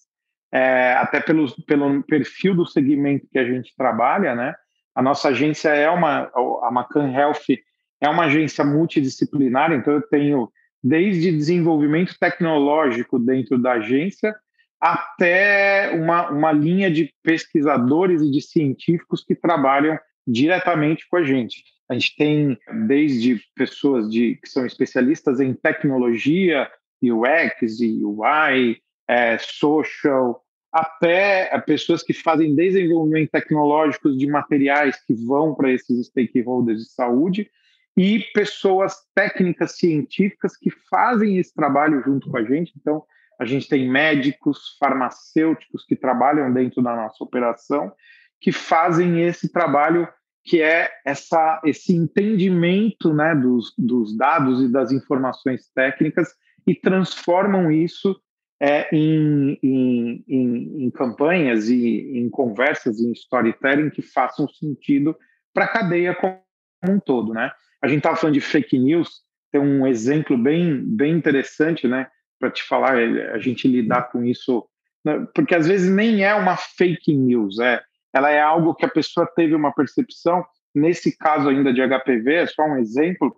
É, 0.51 0.93
até 0.93 1.19
pelo, 1.19 1.49
pelo 1.63 2.03
perfil 2.03 2.55
do 2.55 2.65
segmento 2.65 3.27
que 3.31 3.39
a 3.39 3.45
gente 3.45 3.73
trabalha, 3.75 4.35
né? 4.35 4.53
A 4.93 5.01
nossa 5.01 5.29
agência 5.29 5.69
é 5.69 5.89
uma, 5.89 6.31
a 6.63 6.71
Macan 6.71 7.11
Health 7.11 7.57
é 8.01 8.09
uma 8.09 8.25
agência 8.25 8.63
multidisciplinar, 8.63 9.71
então 9.71 9.93
eu 9.93 10.01
tenho 10.01 10.49
desde 10.83 11.31
desenvolvimento 11.31 12.17
tecnológico 12.19 13.19
dentro 13.19 13.57
da 13.57 13.73
agência 13.73 14.35
até 14.79 15.91
uma, 15.93 16.29
uma 16.29 16.51
linha 16.51 16.91
de 16.91 17.11
pesquisadores 17.23 18.21
e 18.21 18.29
de 18.29 18.41
científicos 18.41 19.23
que 19.23 19.35
trabalham 19.35 19.97
diretamente 20.27 21.07
com 21.09 21.17
a 21.17 21.23
gente. 21.23 21.63
A 21.89 21.93
gente 21.93 22.15
tem 22.15 22.57
desde 22.87 23.41
pessoas 23.55 24.09
de, 24.09 24.35
que 24.35 24.49
são 24.49 24.65
especialistas 24.65 25.39
em 25.39 25.53
tecnologia, 25.53 26.69
UX 27.01 27.79
UI, 27.79 28.77
é, 29.07 29.37
social, 29.37 30.43
até 30.71 31.57
pessoas 31.61 32.03
que 32.03 32.13
fazem 32.13 32.55
desenvolvimento 32.55 33.31
tecnológico 33.31 34.15
de 34.15 34.27
materiais 34.27 35.01
que 35.05 35.13
vão 35.13 35.55
para 35.55 35.71
esses 35.71 36.07
stakeholders 36.07 36.79
de 36.79 36.89
saúde 36.89 37.49
e 37.95 38.19
pessoas 38.33 38.95
técnicas 39.15 39.77
científicas 39.77 40.55
que 40.55 40.69
fazem 40.89 41.37
esse 41.37 41.53
trabalho 41.53 42.03
junto 42.03 42.29
com 42.29 42.37
a 42.37 42.43
gente. 42.43 42.73
Então, 42.79 43.03
a 43.39 43.45
gente 43.45 43.67
tem 43.67 43.89
médicos, 43.89 44.77
farmacêuticos 44.79 45.83
que 45.85 45.95
trabalham 45.95 46.53
dentro 46.53 46.81
da 46.81 46.95
nossa 46.95 47.23
operação, 47.23 47.91
que 48.39 48.51
fazem 48.51 49.23
esse 49.23 49.51
trabalho 49.51 50.07
que 50.43 50.61
é 50.61 50.89
essa, 51.05 51.59
esse 51.65 51.93
entendimento 51.93 53.13
né, 53.13 53.35
dos, 53.35 53.73
dos 53.77 54.15
dados 54.15 54.63
e 54.63 54.71
das 54.71 54.91
informações 54.91 55.69
técnicas 55.73 56.33
e 56.67 56.75
transformam 56.75 57.71
isso 57.71 58.19
é, 58.59 58.93
em, 58.93 59.57
em, 59.63 60.25
em, 60.27 60.85
em, 60.85 60.91
campanhas 60.91 61.69
e 61.69 62.17
em 62.17 62.29
conversas, 62.29 62.99
em 62.99 63.11
storytelling 63.13 63.89
que 63.89 64.01
façam 64.01 64.47
sentido 64.49 65.15
para 65.53 65.65
a 65.65 65.69
cadeia 65.69 66.13
como 66.13 66.41
um 66.87 66.99
todo. 66.99 67.33
Né? 67.33 67.51
A 67.81 67.87
gente 67.87 67.99
estava 67.99 68.17
falando 68.17 68.33
de 68.33 68.41
fake 68.41 68.77
news, 68.77 69.21
tem 69.51 69.61
um 69.61 69.87
exemplo 69.87 70.37
bem, 70.37 70.83
bem 70.83 71.13
interessante 71.13 71.87
né, 71.87 72.07
para 72.39 72.51
te 72.51 72.63
falar, 72.63 72.97
a 72.97 73.37
gente 73.37 73.67
lidar 73.67 74.11
com 74.11 74.23
isso, 74.23 74.67
né, 75.05 75.25
porque 75.33 75.55
às 75.55 75.67
vezes 75.67 75.89
nem 75.89 76.23
é 76.23 76.33
uma 76.35 76.57
fake 76.57 77.15
news, 77.15 77.59
é, 77.59 77.81
ela 78.13 78.29
é 78.31 78.41
algo 78.41 78.75
que 78.75 78.85
a 78.85 78.89
pessoa 78.89 79.27
teve 79.35 79.55
uma 79.55 79.71
percepção. 79.71 80.43
Nesse 80.73 81.15
caso 81.17 81.47
ainda 81.47 81.71
de 81.71 81.81
HPV, 81.81 82.33
é 82.33 82.45
só 82.47 82.63
um 82.63 82.77
exemplo, 82.77 83.35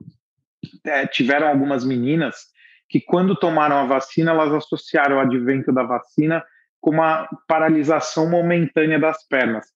é, 0.86 1.06
tiveram 1.06 1.48
algumas 1.48 1.86
meninas 1.86 2.48
que 2.90 3.00
quando 3.00 3.36
tomaram 3.36 3.78
a 3.78 3.86
vacina, 3.86 4.32
elas 4.32 4.52
associaram 4.52 5.18
o 5.18 5.20
advento 5.20 5.72
da 5.72 5.84
vacina 5.84 6.44
com 6.82 6.92
uma 6.92 7.30
paralisação 7.48 8.30
momentânea 8.30 9.00
das 9.00 9.26
pernas. 9.28 9.68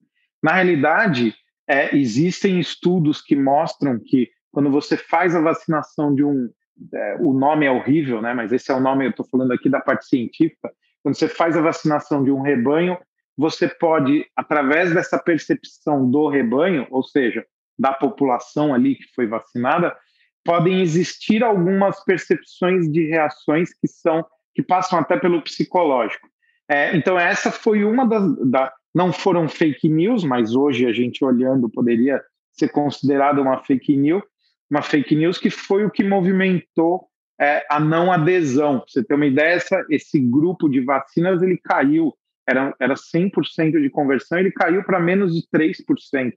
Na 0.42 0.54
realidade, 0.54 1.36
é, 1.68 1.96
existem 1.96 2.60
estudos 2.60 3.22
que 3.22 3.36
mostram 3.36 4.00
que 4.00 4.30
quando 4.52 4.72
você 4.72 4.98
faz 4.98 5.36
a 5.36 5.42
vacinação 5.42 6.14
de 6.14 6.24
um, 6.24 6.50
é, 6.94 7.18
o 7.20 7.34
nome 7.34 7.66
é 7.66 7.72
horrível, 7.72 8.22
né? 8.22 8.34
Mas 8.34 8.52
esse 8.52 8.72
é 8.72 8.76
o 8.76 8.80
nome, 8.80 9.06
eu 9.06 9.12
estou 9.12 9.26
falando 9.26 9.52
aqui 9.52 9.70
da 9.70 9.80
parte 9.80 10.06
científica. 10.08 10.72
Quando 11.02 11.16
você 11.16 11.28
faz 11.28 11.56
a 11.56 11.62
vacinação 11.62 12.24
de 12.24 12.32
um 12.32 12.42
rebanho, 12.42 12.98
você 13.38 13.68
pode, 13.68 14.26
através 14.36 14.94
dessa 14.94 15.20
percepção 15.20 16.10
do 16.10 16.28
rebanho, 16.28 16.88
ou 16.90 17.04
seja, 17.04 17.46
da 17.78 17.94
população 17.94 18.74
ali 18.74 18.96
que 18.96 19.06
foi 19.16 19.28
vacinada, 19.28 19.96
podem 20.44 20.82
existir 20.82 21.44
algumas 21.44 22.04
percepções 22.04 22.92
de 22.92 23.08
reações 23.08 23.74
que 23.74 23.88
são 23.88 24.26
que 24.56 24.62
passam 24.62 25.00
até 25.00 25.18
pelo 25.18 25.42
psicológico. 25.42 26.28
É, 26.70 26.96
então 26.96 27.20
essa 27.20 27.52
foi 27.52 27.84
uma 27.84 28.06
das 28.06 28.50
da, 28.50 28.72
não 28.94 29.12
foram 29.12 29.50
fake 29.50 29.90
news, 29.90 30.24
mas 30.24 30.56
hoje 30.56 30.86
a 30.86 30.94
gente 30.94 31.26
olhando 31.26 31.70
poderia 31.70 32.22
ser 32.52 32.70
considerada 32.70 33.42
uma 33.42 33.64
fake 33.64 33.96
news, 33.96 34.24
uma 34.70 34.82
fake 34.82 35.16
news 35.16 35.40
que 35.40 35.50
foi 35.50 35.86
o 35.86 35.90
que 35.90 36.04
movimentou 36.04 37.08
é, 37.42 37.66
a 37.70 37.80
não 37.80 38.12
adesão. 38.12 38.80
Pra 38.80 38.88
você 38.88 39.04
ter 39.04 39.16
uma 39.16 39.26
ideia, 39.26 39.56
essa, 39.56 39.84
esse 39.90 40.20
grupo 40.20 40.70
de 40.70 40.82
vacinas 40.82 41.42
ele 41.42 41.58
caiu 41.58 42.14
era, 42.48 42.76
era 42.80 42.94
100% 42.94 43.82
de 43.82 43.90
conversão, 43.90 44.38
ele 44.38 44.52
caiu 44.52 44.84
para 44.84 45.00
menos 45.00 45.34
de 45.34 45.48
3% 45.48 46.34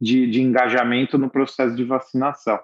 de, 0.00 0.30
de 0.30 0.40
engajamento 0.40 1.18
no 1.18 1.28
processo 1.28 1.74
de 1.74 1.84
vacinação. 1.84 2.58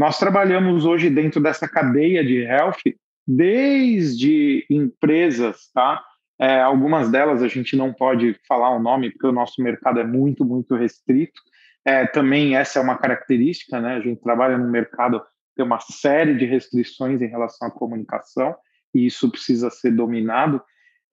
Nós 0.00 0.18
trabalhamos 0.18 0.86
hoje 0.86 1.10
dentro 1.10 1.42
dessa 1.42 1.68
cadeia 1.68 2.24
de 2.24 2.38
health, 2.38 2.80
desde 3.28 4.64
empresas, 4.70 5.70
tá? 5.74 6.02
É, 6.40 6.62
algumas 6.62 7.10
delas 7.10 7.42
a 7.42 7.48
gente 7.48 7.76
não 7.76 7.92
pode 7.92 8.34
falar 8.48 8.74
o 8.74 8.80
nome, 8.80 9.10
porque 9.10 9.26
o 9.26 9.32
nosso 9.32 9.62
mercado 9.62 10.00
é 10.00 10.04
muito, 10.04 10.42
muito 10.42 10.74
restrito. 10.74 11.38
É, 11.84 12.06
também 12.06 12.56
essa 12.56 12.78
é 12.78 12.82
uma 12.82 12.96
característica, 12.96 13.78
né? 13.78 13.96
A 13.96 14.00
gente 14.00 14.22
trabalha 14.22 14.56
no 14.56 14.70
mercado 14.70 15.22
tem 15.54 15.66
uma 15.66 15.80
série 15.80 16.34
de 16.34 16.46
restrições 16.46 17.20
em 17.20 17.26
relação 17.26 17.68
à 17.68 17.70
comunicação, 17.70 18.56
e 18.94 19.04
isso 19.04 19.30
precisa 19.30 19.68
ser 19.68 19.90
dominado. 19.90 20.62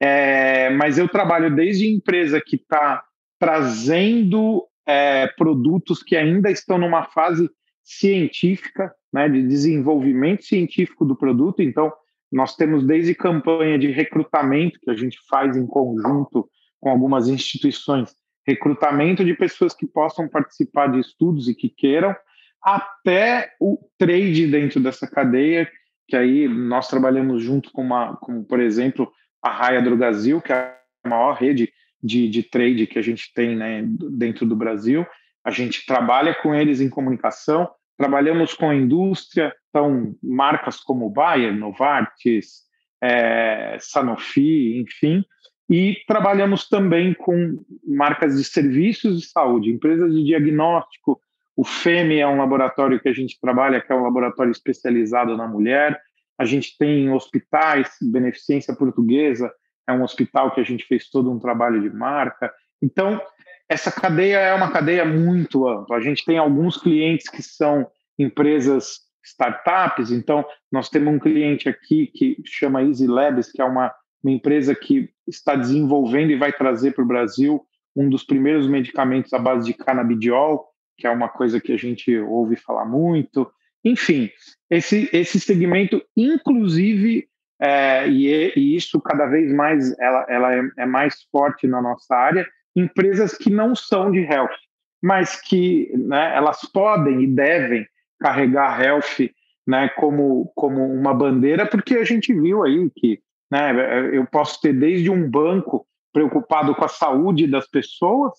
É, 0.01 0.69
mas 0.69 0.97
eu 0.97 1.09
trabalho 1.09 1.53
desde 1.53 1.93
empresa 1.93 2.39
que 2.39 2.55
está 2.55 3.03
trazendo 3.37 4.65
é, 4.87 5.27
produtos 5.27 6.01
que 6.01 6.15
ainda 6.15 6.49
estão 6.49 6.77
numa 6.77 7.03
fase 7.03 7.49
científica, 7.87 8.93
né, 9.13 9.29
de 9.29 9.41
desenvolvimento 9.41 10.43
científico 10.43 11.05
do 11.05 11.15
produto. 11.15 11.61
Então, 11.61 11.91
nós 12.29 12.53
temos 12.53 12.85
desde 12.85 13.15
campanha 13.15 13.79
de 13.79 13.87
recrutamento, 13.87 14.77
que 14.81 14.91
a 14.91 14.93
gente 14.93 15.17
faz 15.29 15.55
em 15.55 15.65
conjunto 15.65 16.49
com 16.81 16.89
algumas 16.89 17.29
instituições, 17.29 18.13
recrutamento 18.45 19.23
de 19.23 19.33
pessoas 19.33 19.73
que 19.73 19.87
possam 19.87 20.27
participar 20.27 20.87
de 20.87 20.99
estudos 20.99 21.47
e 21.47 21.55
que 21.55 21.69
queiram, 21.69 22.13
até 22.61 23.53
o 23.57 23.77
trade 23.97 24.47
dentro 24.47 24.81
dessa 24.81 25.07
cadeia, 25.09 25.69
que 26.09 26.17
aí 26.17 26.45
nós 26.47 26.89
trabalhamos 26.89 27.41
junto 27.41 27.71
com 27.71 27.81
uma, 27.81 28.17
como 28.17 28.43
por 28.43 28.59
exemplo, 28.59 29.09
a 29.41 29.49
Raia 29.49 29.81
Brasil, 29.95 30.41
que 30.41 30.51
é 30.51 30.75
a 31.05 31.09
maior 31.09 31.35
rede 31.35 31.71
de, 32.03 32.27
de 32.27 32.43
trade 32.43 32.85
que 32.85 32.99
a 32.99 33.01
gente 33.01 33.31
tem 33.33 33.55
né, 33.55 33.81
dentro 34.11 34.45
do 34.45 34.57
Brasil. 34.57 35.05
A 35.47 35.51
gente 35.51 35.85
trabalha 35.85 36.35
com 36.35 36.53
eles 36.53 36.81
em 36.81 36.89
comunicação, 36.89 37.69
trabalhamos 37.97 38.53
com 38.53 38.69
a 38.69 38.75
indústria, 38.75 39.55
então 39.69 40.13
marcas 40.21 40.75
como 40.81 41.09
Bayer, 41.09 41.55
Novartis, 41.55 42.63
é, 43.01 43.77
Sanofi, 43.79 44.77
enfim, 44.77 45.23
e 45.69 45.95
trabalhamos 46.05 46.67
também 46.67 47.13
com 47.13 47.63
marcas 47.87 48.35
de 48.35 48.43
serviços 48.43 49.21
de 49.21 49.27
saúde, 49.29 49.71
empresas 49.71 50.13
de 50.13 50.21
diagnóstico. 50.25 51.17
O 51.55 51.63
FEME 51.63 52.19
é 52.19 52.27
um 52.27 52.39
laboratório 52.39 52.99
que 52.99 53.07
a 53.07 53.13
gente 53.13 53.39
trabalha, 53.39 53.79
que 53.79 53.89
é 53.89 53.95
um 53.95 54.03
laboratório 54.03 54.51
especializado 54.51 55.37
na 55.37 55.47
mulher. 55.47 55.97
A 56.37 56.43
gente 56.43 56.77
tem 56.77 57.09
hospitais, 57.09 57.95
Beneficência 58.01 58.75
Portuguesa 58.75 59.49
é 59.87 59.93
um 59.93 60.03
hospital 60.03 60.53
que 60.53 60.59
a 60.59 60.65
gente 60.65 60.83
fez 60.85 61.09
todo 61.09 61.31
um 61.31 61.39
trabalho 61.39 61.81
de 61.81 61.89
marca. 61.89 62.53
Então, 62.81 63.21
essa 63.69 63.91
cadeia 63.91 64.37
é 64.37 64.53
uma 64.53 64.71
cadeia 64.71 65.05
muito 65.05 65.67
ampla. 65.67 65.97
A 65.97 66.01
gente 66.01 66.23
tem 66.25 66.37
alguns 66.37 66.77
clientes 66.77 67.29
que 67.29 67.41
são 67.41 67.87
empresas 68.17 68.99
startups, 69.23 70.11
então 70.11 70.45
nós 70.71 70.89
temos 70.89 71.13
um 71.13 71.19
cliente 71.19 71.67
aqui 71.67 72.07
que 72.07 72.37
chama 72.45 72.81
Easy 72.81 73.07
Labs, 73.07 73.51
que 73.51 73.61
é 73.61 73.65
uma, 73.65 73.93
uma 74.23 74.31
empresa 74.31 74.73
que 74.73 75.09
está 75.27 75.55
desenvolvendo 75.55 76.31
e 76.31 76.37
vai 76.37 76.53
trazer 76.53 76.93
para 76.93 77.03
o 77.03 77.07
Brasil 77.07 77.61
um 77.95 78.09
dos 78.09 78.23
primeiros 78.23 78.67
medicamentos 78.67 79.33
à 79.33 79.39
base 79.39 79.65
de 79.65 79.73
canabidiol, 79.73 80.65
que 80.97 81.05
é 81.05 81.09
uma 81.09 81.27
coisa 81.27 81.59
que 81.59 81.73
a 81.73 81.77
gente 81.77 82.17
ouve 82.19 82.55
falar 82.55 82.85
muito. 82.85 83.51
Enfim, 83.83 84.29
esse, 84.69 85.09
esse 85.11 85.39
segmento, 85.39 86.01
inclusive, 86.15 87.27
é, 87.59 88.07
e, 88.07 88.53
e, 88.55 88.75
isso 88.75 89.01
cada 89.01 89.25
vez 89.25 89.51
mais 89.51 89.97
ela, 89.99 90.25
ela 90.29 90.55
é, 90.55 90.61
é, 90.77 90.85
mais 90.85 91.23
forte 91.31 91.67
na 91.67 91.81
nossa 91.81 92.15
área, 92.15 92.47
empresas 92.77 93.35
que 93.35 93.49
não 93.49 93.75
são 93.75 94.11
de 94.11 94.19
health, 94.19 94.55
mas 95.01 95.41
que 95.41 95.91
né, 95.97 96.35
elas 96.35 96.61
podem 96.71 97.23
e 97.23 97.27
devem 97.27 97.87
carregar 98.19 98.79
health 98.81 99.29
né, 99.65 99.89
como, 99.89 100.51
como 100.55 100.85
uma 100.85 101.13
bandeira, 101.13 101.65
porque 101.65 101.95
a 101.95 102.03
gente 102.03 102.33
viu 102.33 102.63
aí 102.63 102.89
que 102.95 103.19
né, 103.51 104.15
eu 104.15 104.25
posso 104.27 104.61
ter 104.61 104.73
desde 104.73 105.09
um 105.09 105.29
banco 105.29 105.85
preocupado 106.13 106.73
com 106.75 106.85
a 106.85 106.89
saúde 106.89 107.47
das 107.47 107.67
pessoas, 107.67 108.33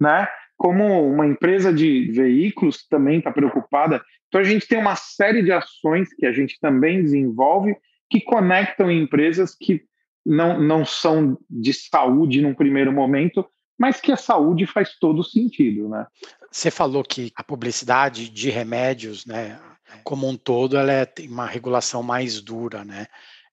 né, 0.00 0.26
como 0.56 1.06
uma 1.06 1.26
empresa 1.26 1.72
de 1.72 2.10
veículos 2.12 2.86
também 2.86 3.18
está 3.18 3.32
preocupada. 3.32 4.02
Então, 4.28 4.40
a 4.40 4.44
gente 4.44 4.68
tem 4.68 4.78
uma 4.78 4.94
série 4.94 5.42
de 5.42 5.50
ações 5.50 6.12
que 6.14 6.26
a 6.26 6.32
gente 6.32 6.58
também 6.60 7.02
desenvolve 7.02 7.74
que 8.08 8.20
conectam 8.20 8.90
empresas 8.90 9.54
que 9.54 9.82
não, 10.24 10.60
não 10.60 10.84
são 10.84 11.38
de 11.48 11.72
saúde 11.72 12.42
num 12.42 12.54
primeiro 12.54 12.92
momento, 12.92 13.46
mas 13.80 13.98
que 13.98 14.12
a 14.12 14.16
saúde 14.16 14.66
faz 14.66 14.94
todo 15.00 15.24
sentido, 15.24 15.88
né? 15.88 16.06
Você 16.52 16.70
falou 16.70 17.02
que 17.02 17.32
a 17.34 17.42
publicidade 17.42 18.28
de 18.28 18.50
remédios, 18.50 19.24
né, 19.24 19.58
como 20.04 20.28
um 20.28 20.36
todo, 20.36 20.76
ela 20.76 20.92
é, 20.92 21.06
tem 21.06 21.26
uma 21.26 21.46
regulação 21.46 22.02
mais 22.02 22.42
dura, 22.42 22.84
né? 22.84 23.06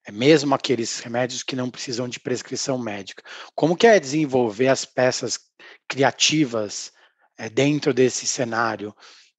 É 0.04 0.12
mesmo 0.12 0.54
aqueles 0.54 1.00
remédios 1.00 1.42
que 1.42 1.56
não 1.56 1.70
precisam 1.70 2.06
de 2.06 2.20
prescrição 2.20 2.76
médica. 2.76 3.22
Como 3.54 3.74
que 3.74 3.86
é 3.86 3.98
desenvolver 3.98 4.68
as 4.68 4.84
peças 4.84 5.38
criativas 5.88 6.92
é, 7.38 7.48
dentro 7.48 7.94
desse 7.94 8.26
cenário? 8.26 8.94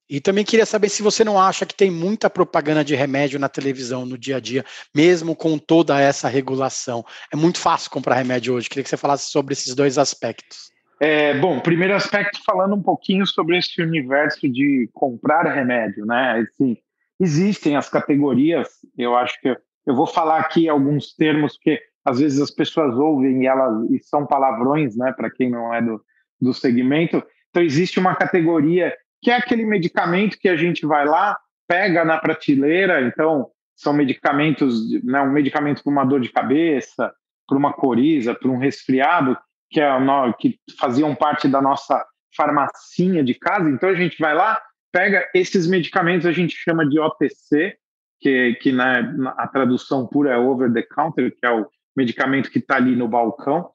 E 0.08 0.20
também 0.20 0.44
queria 0.44 0.66
saber 0.66 0.88
se 0.88 1.04
você 1.04 1.22
não 1.22 1.40
acha 1.40 1.64
que 1.64 1.74
tem 1.74 1.88
muita 1.88 2.28
propaganda 2.28 2.84
de 2.84 2.96
remédio 2.96 3.38
na 3.38 3.48
televisão 3.48 4.04
no 4.04 4.18
dia 4.18 4.38
a 4.38 4.40
dia, 4.40 4.64
mesmo 4.92 5.36
com 5.36 5.56
toda 5.56 6.00
essa 6.00 6.28
regulação. 6.28 7.04
É 7.32 7.36
muito 7.36 7.60
fácil 7.60 7.92
comprar 7.92 8.16
remédio 8.16 8.54
hoje. 8.54 8.68
Queria 8.68 8.82
que 8.82 8.90
você 8.90 8.96
falasse 8.96 9.30
sobre 9.30 9.52
esses 9.52 9.72
dois 9.72 9.98
aspectos. 9.98 10.70
É, 11.02 11.32
bom, 11.38 11.58
primeiro 11.60 11.94
aspecto, 11.94 12.42
falando 12.44 12.74
um 12.74 12.82
pouquinho 12.82 13.26
sobre 13.26 13.56
esse 13.56 13.80
universo 13.80 14.46
de 14.46 14.88
comprar 14.92 15.50
remédio, 15.50 16.04
né? 16.04 16.46
Assim, 16.46 16.76
existem 17.18 17.74
as 17.74 17.88
categorias, 17.88 18.68
eu 18.98 19.16
acho 19.16 19.40
que 19.40 19.56
eu 19.86 19.94
vou 19.94 20.06
falar 20.06 20.40
aqui 20.40 20.68
alguns 20.68 21.14
termos 21.14 21.56
que 21.58 21.80
às 22.04 22.18
vezes 22.18 22.38
as 22.38 22.50
pessoas 22.50 22.94
ouvem 22.96 23.42
e 23.42 23.46
elas 23.46 23.90
e 23.90 23.98
são 24.00 24.26
palavrões, 24.26 24.94
né, 24.96 25.12
para 25.12 25.30
quem 25.30 25.50
não 25.50 25.72
é 25.72 25.80
do, 25.80 26.02
do 26.40 26.52
segmento. 26.52 27.22
Então 27.48 27.62
existe 27.62 27.98
uma 27.98 28.14
categoria 28.14 28.94
que 29.22 29.30
é 29.30 29.36
aquele 29.36 29.64
medicamento 29.64 30.38
que 30.38 30.48
a 30.48 30.56
gente 30.56 30.84
vai 30.86 31.06
lá, 31.06 31.36
pega 31.66 32.04
na 32.04 32.18
prateleira, 32.18 33.02
então 33.02 33.48
são 33.74 33.92
medicamentos, 33.92 34.90
né, 35.02 35.20
um 35.22 35.32
medicamento 35.32 35.82
para 35.82 35.92
uma 35.92 36.04
dor 36.04 36.20
de 36.20 36.30
cabeça, 36.30 37.12
para 37.46 37.56
uma 37.56 37.72
coriza, 37.72 38.34
para 38.34 38.50
um 38.50 38.58
resfriado, 38.58 39.36
que, 39.70 39.80
é, 39.80 39.90
que 40.38 40.58
faziam 40.78 41.14
parte 41.14 41.48
da 41.48 41.62
nossa 41.62 42.04
farmacinha 42.36 43.22
de 43.22 43.34
casa. 43.34 43.68
Então 43.70 43.88
a 43.88 43.94
gente 43.94 44.18
vai 44.18 44.34
lá, 44.34 44.60
pega 44.92 45.28
esses 45.34 45.66
medicamentos, 45.66 46.26
a 46.26 46.32
gente 46.32 46.56
chama 46.56 46.88
de 46.88 46.98
OTC, 46.98 47.76
que, 48.20 48.54
que 48.60 48.72
na, 48.72 49.02
na, 49.02 49.30
a 49.30 49.48
tradução 49.48 50.06
pura 50.06 50.32
é 50.32 50.36
over 50.36 50.72
the 50.72 50.82
counter, 50.82 51.34
que 51.34 51.46
é 51.46 51.50
o 51.50 51.66
medicamento 51.96 52.50
que 52.50 52.58
está 52.58 52.76
ali 52.76 52.94
no 52.94 53.08
balcão. 53.08 53.70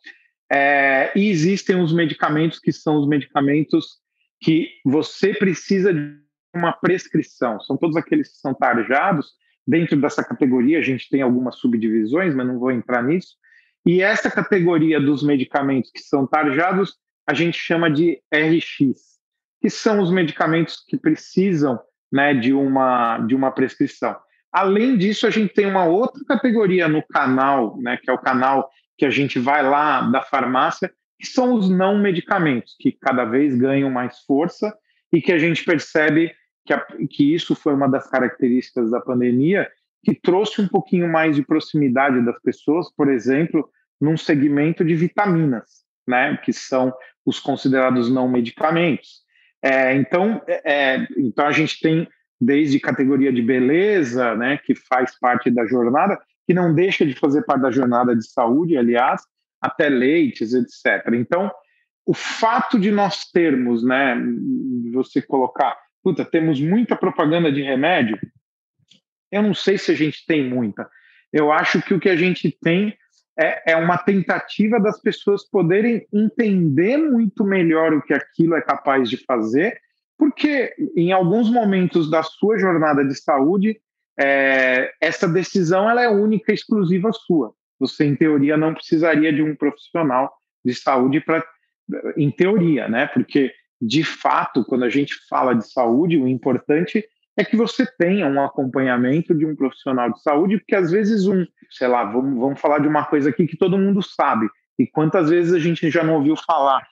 É, 0.51 1.11
e 1.15 1.29
existem 1.29 1.81
os 1.81 1.91
medicamentos 1.91 2.59
que 2.59 2.71
são 2.71 2.97
os 2.97 3.07
medicamentos 3.07 3.99
que 4.39 4.69
você 4.85 5.33
precisa 5.33 5.93
de 5.93 6.19
uma 6.53 6.71
prescrição. 6.71 7.59
São 7.61 7.75
todos 7.75 7.95
aqueles 7.95 8.31
que 8.31 8.37
são 8.37 8.53
tarjados. 8.53 9.33
Dentro 9.67 9.99
dessa 9.99 10.23
categoria, 10.23 10.77
a 10.77 10.81
gente 10.81 11.09
tem 11.09 11.23
algumas 11.23 11.55
subdivisões, 11.55 12.35
mas 12.35 12.45
não 12.45 12.59
vou 12.59 12.71
entrar 12.71 13.01
nisso. 13.01 13.35
E 13.85 14.01
essa 14.01 14.31
categoria 14.31 14.99
dos 14.99 15.21
medicamentos 15.23 15.91
que 15.91 16.01
são 16.01 16.25
tarjados, 16.25 16.95
a 17.27 17.33
gente 17.33 17.57
chama 17.57 17.89
de 17.89 18.21
RX, 18.33 19.19
que 19.61 19.69
são 19.69 19.99
os 19.99 20.11
medicamentos 20.11 20.83
que 20.87 20.97
precisam 20.97 21.79
né, 22.11 22.33
de, 22.33 22.53
uma, 22.53 23.19
de 23.19 23.35
uma 23.35 23.51
prescrição. 23.51 24.15
Além 24.51 24.97
disso, 24.97 25.27
a 25.27 25.29
gente 25.29 25.53
tem 25.53 25.65
uma 25.65 25.85
outra 25.85 26.23
categoria 26.25 26.87
no 26.87 27.05
canal, 27.05 27.77
né, 27.77 27.97
que 27.97 28.09
é 28.09 28.13
o 28.13 28.17
canal 28.17 28.69
que 28.97 29.05
a 29.05 29.09
gente 29.09 29.37
vai 29.37 29.61
lá 29.61 30.01
da 30.01 30.21
farmácia, 30.21 30.91
que 31.19 31.27
são 31.27 31.53
os 31.53 31.69
não 31.69 31.97
medicamentos, 31.97 32.75
que 32.79 32.91
cada 32.91 33.25
vez 33.25 33.55
ganham 33.55 33.89
mais 33.89 34.19
força 34.21 34.73
e 35.11 35.21
que 35.21 35.31
a 35.31 35.37
gente 35.37 35.63
percebe 35.63 36.33
que, 36.65 36.73
a, 36.73 36.85
que 37.09 37.35
isso 37.35 37.55
foi 37.55 37.73
uma 37.73 37.87
das 37.87 38.09
características 38.09 38.91
da 38.91 38.99
pandemia, 38.99 39.69
que 40.05 40.13
trouxe 40.13 40.61
um 40.61 40.67
pouquinho 40.67 41.11
mais 41.11 41.35
de 41.35 41.43
proximidade 41.43 42.23
das 42.23 42.39
pessoas, 42.39 42.93
por 42.95 43.11
exemplo, 43.11 43.67
num 43.99 44.15
segmento 44.15 44.85
de 44.85 44.93
vitaminas, 44.93 45.83
né, 46.07 46.37
que 46.43 46.53
são 46.53 46.93
os 47.25 47.39
considerados 47.39 48.09
não 48.11 48.29
medicamentos. 48.29 49.23
É, 49.63 49.95
então, 49.95 50.39
é, 50.47 50.61
é 50.73 51.07
então 51.17 51.47
a 51.47 51.51
gente 51.51 51.79
tem 51.79 52.07
desde 52.39 52.79
categoria 52.79 53.33
de 53.33 53.41
beleza, 53.41 54.35
né, 54.35 54.59
que 54.63 54.75
faz 54.75 55.17
parte 55.19 55.49
da 55.49 55.65
jornada, 55.65 56.19
que 56.45 56.53
não 56.53 56.75
deixa 56.75 57.03
de 57.03 57.15
fazer 57.15 57.43
parte 57.43 57.63
da 57.63 57.71
jornada 57.71 58.15
de 58.15 58.29
saúde, 58.29 58.77
aliás, 58.77 59.23
até 59.59 59.89
leites, 59.89 60.53
etc. 60.53 61.13
Então, 61.13 61.49
o 62.05 62.13
fato 62.13 62.79
de 62.79 62.91
nós 62.91 63.31
termos, 63.31 63.83
né, 63.83 64.15
você 64.93 65.19
colocar, 65.19 65.75
puta, 66.03 66.23
temos 66.23 66.61
muita 66.61 66.95
propaganda 66.95 67.51
de 67.51 67.63
remédio, 67.63 68.19
eu 69.35 69.43
não 69.43 69.53
sei 69.53 69.77
se 69.77 69.91
a 69.91 69.95
gente 69.95 70.25
tem 70.25 70.49
muita. 70.49 70.89
Eu 71.31 71.51
acho 71.51 71.81
que 71.81 71.93
o 71.93 71.99
que 71.99 72.09
a 72.09 72.15
gente 72.15 72.55
tem 72.61 72.95
é, 73.37 73.73
é 73.73 73.75
uma 73.75 73.97
tentativa 73.97 74.79
das 74.79 75.01
pessoas 75.01 75.43
poderem 75.49 76.07
entender 76.13 76.97
muito 76.97 77.43
melhor 77.43 77.93
o 77.93 78.01
que 78.01 78.13
aquilo 78.13 78.55
é 78.55 78.61
capaz 78.61 79.09
de 79.09 79.17
fazer 79.17 79.77
porque 80.17 80.73
em 80.95 81.11
alguns 81.11 81.49
momentos 81.49 82.09
da 82.09 82.23
sua 82.23 82.57
jornada 82.57 83.03
de 83.03 83.15
saúde, 83.15 83.79
é, 84.19 84.93
essa 85.01 85.27
decisão 85.27 85.89
ela 85.89 86.01
é 86.01 86.09
única 86.09 86.51
e 86.51 86.55
exclusiva 86.55 87.11
sua. 87.11 87.53
Você, 87.79 88.05
em 88.05 88.15
teoria, 88.15 88.55
não 88.55 88.73
precisaria 88.73 89.33
de 89.33 89.41
um 89.41 89.55
profissional 89.55 90.33
de 90.63 90.73
saúde 90.73 91.19
para, 91.19 91.45
em 92.15 92.31
teoria, 92.31 92.87
né? 92.87 93.07
Porque 93.07 93.53
de 93.81 94.03
fato, 94.03 94.63
quando 94.63 94.85
a 94.85 94.89
gente 94.89 95.13
fala 95.29 95.53
de 95.53 95.69
saúde, 95.69 96.17
o 96.17 96.27
importante 96.27 97.05
é 97.37 97.43
que 97.43 97.57
você 97.57 97.85
tenha 97.85 98.27
um 98.27 98.41
acompanhamento 98.41 99.35
de 99.35 99.45
um 99.45 99.55
profissional 99.55 100.11
de 100.11 100.21
saúde, 100.21 100.57
porque 100.57 100.75
às 100.75 100.91
vezes 100.91 101.27
um, 101.27 101.45
sei 101.69 101.87
lá, 101.87 102.05
vamos, 102.05 102.39
vamos 102.39 102.59
falar 102.59 102.79
de 102.79 102.87
uma 102.87 103.03
coisa 103.05 103.29
aqui 103.29 103.45
que 103.45 103.57
todo 103.57 103.77
mundo 103.77 104.01
sabe. 104.01 104.47
E 104.79 104.87
quantas 104.87 105.29
vezes 105.29 105.53
a 105.53 105.59
gente 105.59 105.89
já 105.89 106.03
não 106.03 106.15
ouviu 106.15 106.35
falar? 106.35 106.85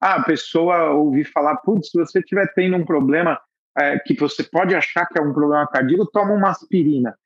Ah, 0.00 0.16
a 0.16 0.22
pessoa 0.22 0.90
ouvir 0.90 1.24
falar, 1.24 1.56
putz, 1.58 1.90
se 1.90 1.98
você 1.98 2.18
estiver 2.18 2.52
tendo 2.54 2.76
um 2.76 2.84
problema 2.84 3.40
é, 3.78 3.98
que 3.98 4.14
você 4.14 4.42
pode 4.42 4.74
achar 4.74 5.06
que 5.06 5.18
é 5.18 5.22
um 5.22 5.32
problema 5.32 5.66
cardíaco, 5.66 6.10
toma 6.12 6.32
uma 6.32 6.50
aspirina. 6.50 7.16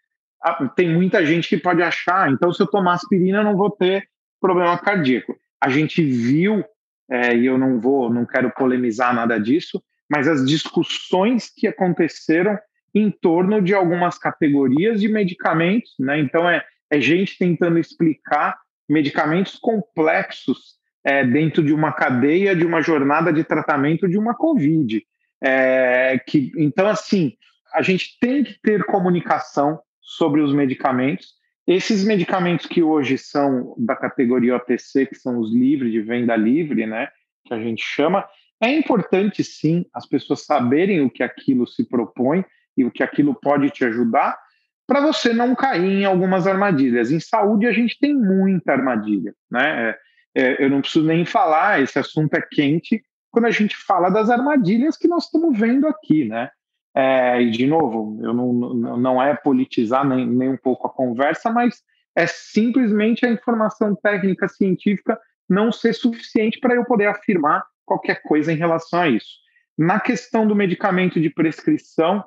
Ah, 0.43 0.69
tem 0.69 0.93
muita 0.93 1.25
gente 1.25 1.49
que 1.49 1.57
pode 1.57 1.83
achar, 1.83 2.31
então 2.31 2.53
se 2.53 2.63
eu 2.63 2.67
tomar 2.67 2.95
aspirina 2.95 3.39
eu 3.39 3.45
não 3.45 3.57
vou 3.57 3.71
ter 3.71 4.09
problema 4.41 4.79
cardíaco. 4.79 5.37
A 5.61 5.69
gente 5.69 6.03
viu, 6.03 6.65
é, 7.11 7.35
e 7.35 7.47
eu 7.47 7.59
não 7.59 7.81
vou, 7.81 8.13
não 8.13 8.25
quero 8.25 8.51
polemizar 8.51 9.15
nada 9.15 9.39
disso, 9.39 9.83
mas 10.11 10.27
as 10.27 10.47
discussões 10.47 11.51
que 11.55 11.66
aconteceram 11.66 12.59
em 12.94 13.11
torno 13.11 13.61
de 13.61 13.75
algumas 13.75 14.18
categorias 14.18 15.01
de 15.01 15.09
medicamentos, 15.09 15.94
né? 15.99 16.18
Então 16.18 16.49
é, 16.49 16.64
é 16.90 17.01
gente 17.01 17.37
tentando 17.38 17.79
explicar 17.79 18.59
medicamentos 18.88 19.57
complexos 19.57 20.79
é, 21.05 21.25
dentro 21.25 21.62
de 21.62 21.73
uma 21.73 21.92
cadeia 21.92 22.57
de 22.57 22.64
uma 22.64 22.81
jornada 22.81 23.33
de 23.33 23.44
tratamento 23.44 24.09
de 24.09 24.18
uma 24.18 24.35
Covid. 24.35 25.03
É, 25.42 26.18
que, 26.27 26.51
então, 26.57 26.87
assim, 26.87 27.35
a 27.73 27.83
gente 27.83 28.18
tem 28.21 28.42
que 28.42 28.59
ter 28.61 28.85
comunicação 28.85 29.81
sobre 30.01 30.40
os 30.40 30.53
medicamentos. 30.53 31.35
Esses 31.66 32.05
medicamentos 32.05 32.66
que 32.66 32.83
hoje 32.83 33.18
são 33.18 33.75
da 33.79 33.94
categoria 33.94 34.57
OTC, 34.57 35.07
que 35.07 35.14
são 35.14 35.38
os 35.38 35.53
livres, 35.53 35.92
de 35.92 36.01
venda 36.01 36.35
livre, 36.35 36.87
né, 36.87 37.09
que 37.44 37.53
a 37.53 37.59
gente 37.59 37.83
chama, 37.83 38.27
é 38.61 38.73
importante 38.73 39.44
sim 39.44 39.87
as 39.92 40.07
pessoas 40.07 40.44
saberem 40.44 41.01
o 41.01 41.11
que 41.11 41.23
aquilo 41.23 41.66
se 41.66 41.85
propõe 41.85 42.44
e 42.77 42.85
o 42.85 42.90
que 42.90 43.03
aquilo 43.03 43.35
pode 43.35 43.71
te 43.71 43.85
ajudar, 43.85 44.38
para 44.87 45.01
você 45.01 45.33
não 45.33 45.55
cair 45.55 46.01
em 46.01 46.05
algumas 46.05 46.47
armadilhas. 46.47 47.11
Em 47.11 47.21
saúde, 47.21 47.66
a 47.66 47.73
gente 47.73 47.99
tem 47.99 48.14
muita 48.14 48.73
armadilha. 48.73 49.35
Né? 49.51 49.97
É, 50.35 50.42
é, 50.42 50.64
eu 50.64 50.71
não 50.71 50.81
preciso 50.81 51.05
nem 51.05 51.25
falar, 51.25 51.83
esse 51.83 51.99
assunto 51.99 52.35
é 52.35 52.40
quente 52.40 53.03
quando 53.31 53.47
a 53.47 53.51
gente 53.51 53.77
fala 53.77 54.09
das 54.09 54.31
armadilhas 54.31 54.97
que 54.97 55.09
nós 55.09 55.25
estamos 55.25 55.59
vendo 55.59 55.87
aqui, 55.87 56.25
né? 56.25 56.51
É, 56.94 57.40
e, 57.42 57.51
de 57.51 57.66
novo, 57.66 58.18
eu 58.23 58.33
não, 58.33 58.53
não, 58.53 59.23
é 59.23 59.37
politizar 59.37 60.07
nem, 60.09 60.27
nem 60.27 60.49
um 60.49 60.57
pouco 60.57 60.87
a 60.87 60.90
conversa, 60.90 61.51
mas 61.51 61.83
é 62.16 62.27
simplesmente 62.27 63.27
a 63.27 63.31
informação 63.31 63.94
técnica 63.94 64.49
científica 64.49 65.21
não 65.49 65.71
ser 65.71 65.92
suficiente 65.92 66.59
para 66.59 66.75
eu 66.75 66.85
poder 66.85 67.07
afirmar 67.07 67.62
qualquer 67.88 68.22
coisa 68.22 68.53
em 68.53 68.57
relação 68.57 69.01
a 69.01 69.09
isso. 69.09 69.38
Na 69.77 69.98
questão 69.98 70.46
do 70.46 70.55
medicamento 70.55 71.20
de 71.20 71.31
prescrição, 71.31 72.22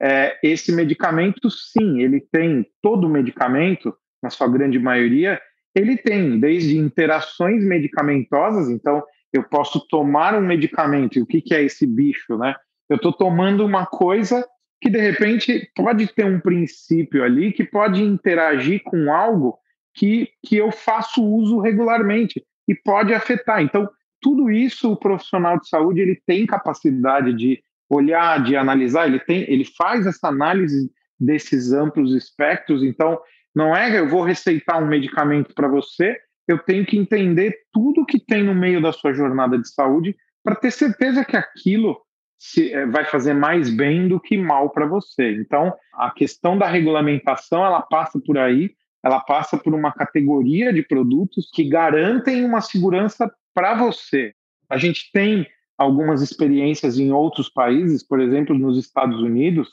é, 0.00 0.38
esse 0.42 0.72
medicamento, 0.72 1.50
sim, 1.50 2.00
ele 2.00 2.20
tem 2.20 2.66
todo 2.82 3.06
o 3.06 3.10
medicamento, 3.10 3.94
na 4.22 4.30
sua 4.30 4.48
grande 4.48 4.78
maioria, 4.78 5.40
ele 5.74 5.96
tem 5.96 6.38
desde 6.38 6.76
interações 6.76 7.64
medicamentosas, 7.64 8.68
então 8.68 9.02
eu 9.32 9.42
posso 9.44 9.86
tomar 9.88 10.34
um 10.34 10.40
medicamento, 10.40 11.18
e 11.18 11.22
o 11.22 11.26
que, 11.26 11.40
que 11.40 11.54
é 11.54 11.62
esse 11.62 11.86
bicho, 11.86 12.36
né? 12.36 12.54
Eu 12.88 12.96
estou 12.96 13.12
tomando 13.12 13.64
uma 13.64 13.86
coisa 13.86 14.46
que 14.80 14.90
de 14.90 14.98
repente 14.98 15.70
pode 15.74 16.06
ter 16.08 16.24
um 16.24 16.40
princípio 16.40 17.24
ali 17.24 17.52
que 17.52 17.64
pode 17.64 18.02
interagir 18.02 18.82
com 18.84 19.12
algo 19.12 19.58
que, 19.94 20.28
que 20.44 20.56
eu 20.56 20.70
faço 20.70 21.24
uso 21.24 21.58
regularmente 21.58 22.44
e 22.68 22.74
pode 22.74 23.14
afetar. 23.14 23.62
Então, 23.62 23.88
tudo 24.20 24.50
isso 24.50 24.92
o 24.92 24.96
profissional 24.96 25.58
de 25.58 25.68
saúde 25.68 26.00
ele 26.00 26.20
tem 26.26 26.46
capacidade 26.46 27.32
de 27.34 27.62
olhar, 27.88 28.42
de 28.42 28.56
analisar, 28.56 29.06
ele 29.06 29.20
tem, 29.20 29.44
ele 29.48 29.64
faz 29.64 30.06
essa 30.06 30.28
análise 30.28 30.90
desses 31.18 31.72
amplos 31.72 32.14
espectros. 32.14 32.82
Então, 32.82 33.18
não 33.54 33.74
é 33.74 33.98
eu 33.98 34.08
vou 34.08 34.22
receitar 34.22 34.82
um 34.82 34.86
medicamento 34.86 35.54
para 35.54 35.68
você 35.68 36.16
eu 36.46 36.58
tenho 36.58 36.86
que 36.86 36.96
entender 36.96 37.56
tudo 37.72 38.06
que 38.06 38.20
tem 38.20 38.42
no 38.42 38.54
meio 38.54 38.80
da 38.80 38.92
sua 38.92 39.12
jornada 39.12 39.58
de 39.58 39.68
saúde 39.68 40.16
para 40.44 40.54
ter 40.54 40.70
certeza 40.70 41.24
que 41.24 41.36
aquilo 41.36 41.98
se, 42.38 42.72
é, 42.72 42.86
vai 42.86 43.04
fazer 43.04 43.34
mais 43.34 43.68
bem 43.68 44.06
do 44.06 44.20
que 44.20 44.38
mal 44.38 44.70
para 44.70 44.86
você. 44.86 45.32
Então, 45.34 45.74
a 45.94 46.10
questão 46.10 46.56
da 46.56 46.68
regulamentação, 46.68 47.64
ela 47.64 47.82
passa 47.82 48.20
por 48.24 48.38
aí, 48.38 48.70
ela 49.02 49.20
passa 49.20 49.56
por 49.56 49.74
uma 49.74 49.92
categoria 49.92 50.72
de 50.72 50.82
produtos 50.82 51.50
que 51.52 51.68
garantem 51.68 52.44
uma 52.44 52.60
segurança 52.60 53.32
para 53.56 53.74
você. 53.74 54.34
A 54.68 54.76
gente 54.76 55.10
tem 55.10 55.46
algumas 55.78 56.20
experiências 56.20 56.98
em 56.98 57.10
outros 57.10 57.48
países, 57.48 58.06
por 58.06 58.20
exemplo, 58.20 58.56
nos 58.56 58.78
Estados 58.78 59.18
Unidos. 59.22 59.70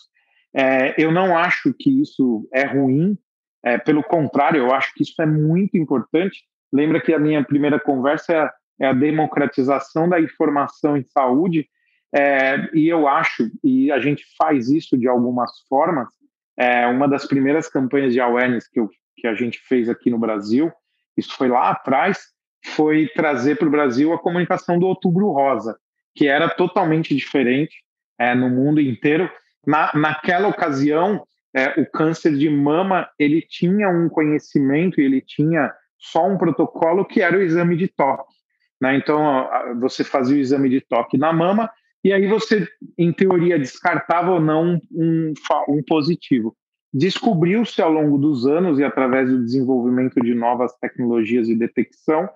É, 0.55 0.95
eu 0.97 1.11
não 1.11 1.37
acho 1.37 1.73
que 1.77 2.01
isso 2.01 2.47
é 2.53 2.63
ruim, 2.63 3.17
é, 3.61 3.77
pelo 3.77 4.01
contrário, 4.01 4.59
eu 4.59 4.73
acho 4.73 4.93
que 4.93 5.03
isso 5.03 5.21
é 5.21 5.25
muito 5.25 5.77
importante. 5.77 6.43
Lembra 6.71 7.01
que 7.01 7.13
a 7.13 7.19
minha 7.19 7.43
primeira 7.43 7.77
conversa 7.77 8.33
é, 8.33 8.85
é 8.85 8.87
a 8.87 8.93
democratização 8.93 10.07
da 10.07 10.19
informação 10.21 10.95
em 10.95 11.03
saúde, 11.03 11.67
é, 12.15 12.69
e 12.73 12.87
eu 12.87 13.05
acho, 13.05 13.51
e 13.63 13.91
a 13.91 13.99
gente 13.99 14.23
faz 14.37 14.69
isso 14.69 14.97
de 14.97 15.09
algumas 15.09 15.51
formas, 15.67 16.07
é, 16.57 16.87
uma 16.87 17.07
das 17.07 17.25
primeiras 17.25 17.67
campanhas 17.67 18.13
de 18.13 18.21
awareness 18.21 18.67
que, 18.69 18.79
eu, 18.79 18.89
que 19.17 19.27
a 19.27 19.33
gente 19.33 19.59
fez 19.59 19.89
aqui 19.89 20.09
no 20.09 20.19
Brasil, 20.19 20.71
isso 21.17 21.35
foi 21.35 21.49
lá 21.49 21.71
atrás, 21.71 22.33
foi 22.65 23.07
trazer 23.13 23.57
para 23.57 23.67
o 23.67 23.71
Brasil 23.71 24.13
a 24.13 24.19
comunicação 24.19 24.79
do 24.79 24.87
Outubro 24.87 25.31
Rosa, 25.31 25.77
que 26.15 26.27
era 26.27 26.49
totalmente 26.49 27.15
diferente 27.15 27.75
é, 28.19 28.33
no 28.33 28.49
mundo 28.49 28.79
inteiro. 28.79 29.29
Na, 29.65 29.91
naquela 29.93 30.47
ocasião, 30.47 31.23
é, 31.55 31.79
o 31.79 31.85
câncer 31.89 32.37
de 32.37 32.49
mama 32.49 33.07
ele 33.19 33.41
tinha 33.41 33.89
um 33.89 34.09
conhecimento, 34.09 34.99
ele 34.99 35.21
tinha 35.21 35.71
só 35.97 36.27
um 36.27 36.37
protocolo 36.37 37.05
que 37.05 37.21
era 37.21 37.37
o 37.37 37.41
exame 37.41 37.77
de 37.77 37.87
toque. 37.87 38.33
Né? 38.81 38.97
Então, 38.97 39.49
você 39.79 40.03
fazia 40.03 40.35
o 40.35 40.39
exame 40.39 40.69
de 40.69 40.81
toque 40.81 41.17
na 41.17 41.31
mama 41.31 41.69
e 42.03 42.11
aí 42.11 42.27
você, 42.27 42.67
em 42.97 43.13
teoria, 43.13 43.57
descartava 43.57 44.31
ou 44.31 44.39
não 44.41 44.81
um, 44.91 45.33
um 45.69 45.81
positivo. 45.87 46.55
Descobriu-se 46.93 47.81
ao 47.81 47.91
longo 47.91 48.17
dos 48.17 48.45
anos 48.45 48.77
e 48.77 48.83
através 48.83 49.29
do 49.29 49.41
desenvolvimento 49.41 50.19
de 50.21 50.35
novas 50.35 50.75
tecnologias 50.77 51.47
de 51.47 51.55
detecção 51.55 52.29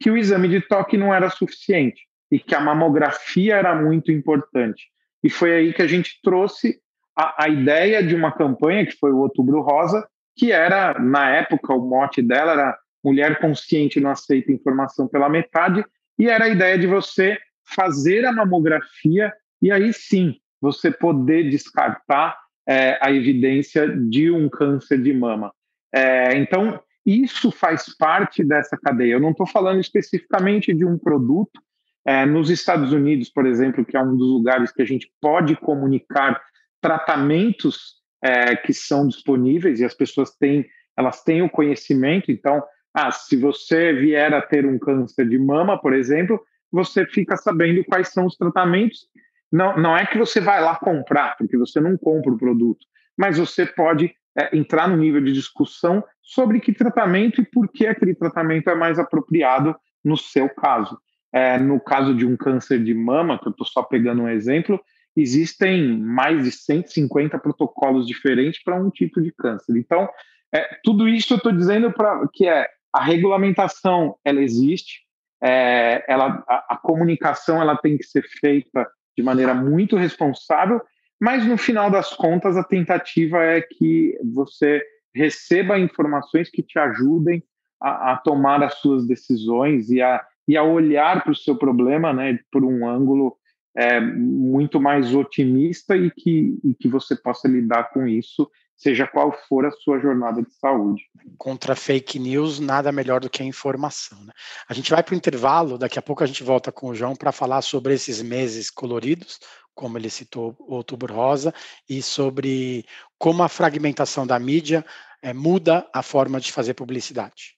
que 0.00 0.10
o 0.10 0.16
exame 0.16 0.48
de 0.48 0.60
toque 0.60 0.96
não 0.96 1.14
era 1.14 1.30
suficiente 1.30 2.02
e 2.30 2.38
que 2.38 2.54
a 2.54 2.60
mamografia 2.60 3.56
era 3.56 3.74
muito 3.74 4.10
importante. 4.10 4.88
E 5.22 5.30
foi 5.30 5.52
aí 5.54 5.72
que 5.72 5.82
a 5.82 5.86
gente 5.86 6.20
trouxe 6.22 6.78
a, 7.16 7.44
a 7.44 7.48
ideia 7.48 8.02
de 8.02 8.14
uma 8.14 8.32
campanha 8.32 8.84
que 8.84 8.96
foi 8.98 9.12
o 9.12 9.18
Outubro 9.18 9.60
Rosa, 9.60 10.06
que 10.36 10.50
era, 10.50 10.98
na 10.98 11.30
época, 11.30 11.72
o 11.72 11.88
mote 11.88 12.20
dela 12.20 12.52
era 12.52 12.78
mulher 13.04 13.38
consciente 13.38 14.00
não 14.00 14.10
aceita 14.10 14.50
informação 14.50 15.06
pela 15.06 15.28
metade, 15.28 15.84
e 16.18 16.28
era 16.28 16.46
a 16.46 16.48
ideia 16.48 16.78
de 16.78 16.86
você 16.86 17.38
fazer 17.62 18.24
a 18.24 18.32
mamografia 18.32 19.32
e 19.60 19.70
aí 19.70 19.92
sim 19.92 20.36
você 20.60 20.90
poder 20.90 21.50
descartar 21.50 22.36
é, 22.66 22.98
a 23.02 23.12
evidência 23.12 23.86
de 23.88 24.30
um 24.30 24.48
câncer 24.48 25.02
de 25.02 25.12
mama. 25.12 25.52
É, 25.94 26.36
então, 26.38 26.80
isso 27.04 27.50
faz 27.50 27.94
parte 27.96 28.42
dessa 28.42 28.76
cadeia. 28.76 29.14
Eu 29.14 29.20
não 29.20 29.30
estou 29.30 29.46
falando 29.46 29.80
especificamente 29.80 30.72
de 30.72 30.84
um 30.84 30.98
produto. 30.98 31.60
É, 32.06 32.26
nos 32.26 32.50
Estados 32.50 32.92
Unidos, 32.92 33.30
por 33.30 33.46
exemplo, 33.46 33.84
que 33.84 33.96
é 33.96 34.02
um 34.02 34.16
dos 34.16 34.28
lugares 34.28 34.70
que 34.72 34.82
a 34.82 34.86
gente 34.86 35.10
pode 35.20 35.56
comunicar 35.56 36.40
tratamentos 36.80 37.94
é, 38.22 38.56
que 38.56 38.72
são 38.72 39.06
disponíveis 39.06 39.80
e 39.80 39.84
as 39.84 39.94
pessoas 39.94 40.34
têm, 40.36 40.66
elas 40.96 41.22
têm 41.22 41.42
o 41.42 41.48
conhecimento. 41.48 42.30
Então, 42.30 42.62
ah, 42.94 43.10
se 43.10 43.36
você 43.36 43.92
vier 43.92 44.32
a 44.32 44.40
ter 44.40 44.66
um 44.66 44.78
câncer 44.78 45.28
de 45.28 45.38
mama, 45.38 45.80
por 45.80 45.94
exemplo, 45.94 46.40
você 46.70 47.06
fica 47.06 47.36
sabendo 47.36 47.84
quais 47.84 48.08
são 48.08 48.26
os 48.26 48.36
tratamentos. 48.36 49.06
Não, 49.50 49.76
não 49.76 49.96
é 49.96 50.06
que 50.06 50.18
você 50.18 50.40
vai 50.40 50.60
lá 50.60 50.76
comprar, 50.76 51.36
porque 51.36 51.56
você 51.56 51.80
não 51.80 51.96
compra 51.96 52.32
o 52.32 52.38
produto, 52.38 52.84
mas 53.16 53.38
você 53.38 53.64
pode 53.64 54.14
é, 54.36 54.56
entrar 54.56 54.88
no 54.88 54.96
nível 54.96 55.20
de 55.20 55.32
discussão 55.32 56.02
sobre 56.24 56.58
que 56.58 56.72
tratamento 56.72 57.42
e 57.42 57.44
por 57.44 57.68
que 57.68 57.86
aquele 57.86 58.14
tratamento 58.14 58.70
é 58.70 58.74
mais 58.74 58.98
apropriado 58.98 59.76
no 60.02 60.16
seu 60.16 60.48
caso. 60.48 60.98
É, 61.32 61.58
no 61.58 61.78
caso 61.78 62.14
de 62.14 62.24
um 62.24 62.36
câncer 62.36 62.82
de 62.82 62.94
mama, 62.94 63.38
que 63.38 63.46
eu 63.46 63.50
estou 63.50 63.66
só 63.66 63.82
pegando 63.82 64.22
um 64.22 64.28
exemplo, 64.28 64.80
existem 65.16 65.98
mais 65.98 66.44
de 66.44 66.50
150 66.50 67.38
protocolos 67.38 68.06
diferentes 68.06 68.62
para 68.62 68.80
um 68.80 68.90
tipo 68.90 69.20
de 69.20 69.32
câncer. 69.32 69.76
Então, 69.76 70.08
é, 70.52 70.78
tudo 70.82 71.08
isso 71.08 71.34
eu 71.34 71.36
estou 71.36 71.52
dizendo 71.52 71.92
para 71.92 72.26
que 72.32 72.46
é 72.46 72.66
a 72.92 73.02
regulamentação 73.02 74.16
ela 74.24 74.40
existe, 74.40 75.00
é, 75.42 76.04
ela, 76.08 76.44
a, 76.48 76.74
a, 76.74 76.76
comunicação 76.76 77.60
ela 77.60 77.76
tem 77.76 77.98
que 77.98 78.04
ser 78.04 78.22
feita 78.40 78.88
de 79.16 79.22
maneira 79.22 79.52
muito 79.52 79.96
responsável, 79.96 80.80
mas 81.20 81.44
no 81.44 81.58
final 81.58 81.90
das 81.90 82.12
contas 82.12 82.56
a 82.56 82.62
tentativa 82.62 83.42
é 83.42 83.60
que 83.60 84.16
você 84.32 84.82
receba 85.14 85.78
informações 85.78 86.50
que 86.50 86.62
te 86.62 86.78
ajudem 86.78 87.42
a, 87.80 88.12
a 88.12 88.16
tomar 88.16 88.62
as 88.62 88.74
suas 88.74 89.06
decisões 89.06 89.90
e 89.90 90.02
a, 90.02 90.24
e 90.48 90.56
a 90.56 90.62
olhar 90.62 91.22
para 91.22 91.32
o 91.32 91.36
seu 91.36 91.56
problema 91.56 92.12
né, 92.12 92.38
por 92.50 92.64
um 92.64 92.88
ângulo 92.88 93.36
é, 93.76 94.00
muito 94.00 94.80
mais 94.80 95.14
otimista 95.14 95.96
e 95.96 96.10
que, 96.10 96.58
e 96.64 96.74
que 96.74 96.88
você 96.88 97.16
possa 97.16 97.48
lidar 97.48 97.90
com 97.90 98.06
isso 98.06 98.50
seja 98.76 99.06
qual 99.06 99.32
for 99.48 99.64
a 99.64 99.70
sua 99.70 99.98
jornada 100.00 100.42
de 100.42 100.52
saúde. 100.54 101.04
Contra 101.38 101.76
fake 101.76 102.18
news, 102.18 102.58
nada 102.58 102.90
melhor 102.90 103.20
do 103.20 103.30
que 103.30 103.42
a 103.42 103.46
informação. 103.46 104.18
Né? 104.24 104.32
A 104.68 104.74
gente 104.74 104.90
vai 104.90 105.02
para 105.02 105.14
o 105.14 105.16
intervalo, 105.16 105.78
daqui 105.78 105.98
a 105.98 106.02
pouco 106.02 106.24
a 106.24 106.26
gente 106.26 106.42
volta 106.42 106.72
com 106.72 106.88
o 106.88 106.94
João 106.94 107.14
para 107.14 107.32
falar 107.32 107.62
sobre 107.62 107.94
esses 107.94 108.20
meses 108.20 108.70
coloridos, 108.70 109.38
como 109.74 109.98
ele 109.98 110.10
citou 110.10 110.54
Outubro 110.60 111.14
Rosa, 111.14 111.52
e 111.88 112.02
sobre 112.02 112.84
como 113.18 113.42
a 113.42 113.48
fragmentação 113.48 114.26
da 114.26 114.38
mídia 114.38 114.84
é, 115.22 115.32
muda 115.32 115.86
a 115.92 116.02
forma 116.02 116.40
de 116.40 116.52
fazer 116.52 116.74
publicidade. 116.74 117.56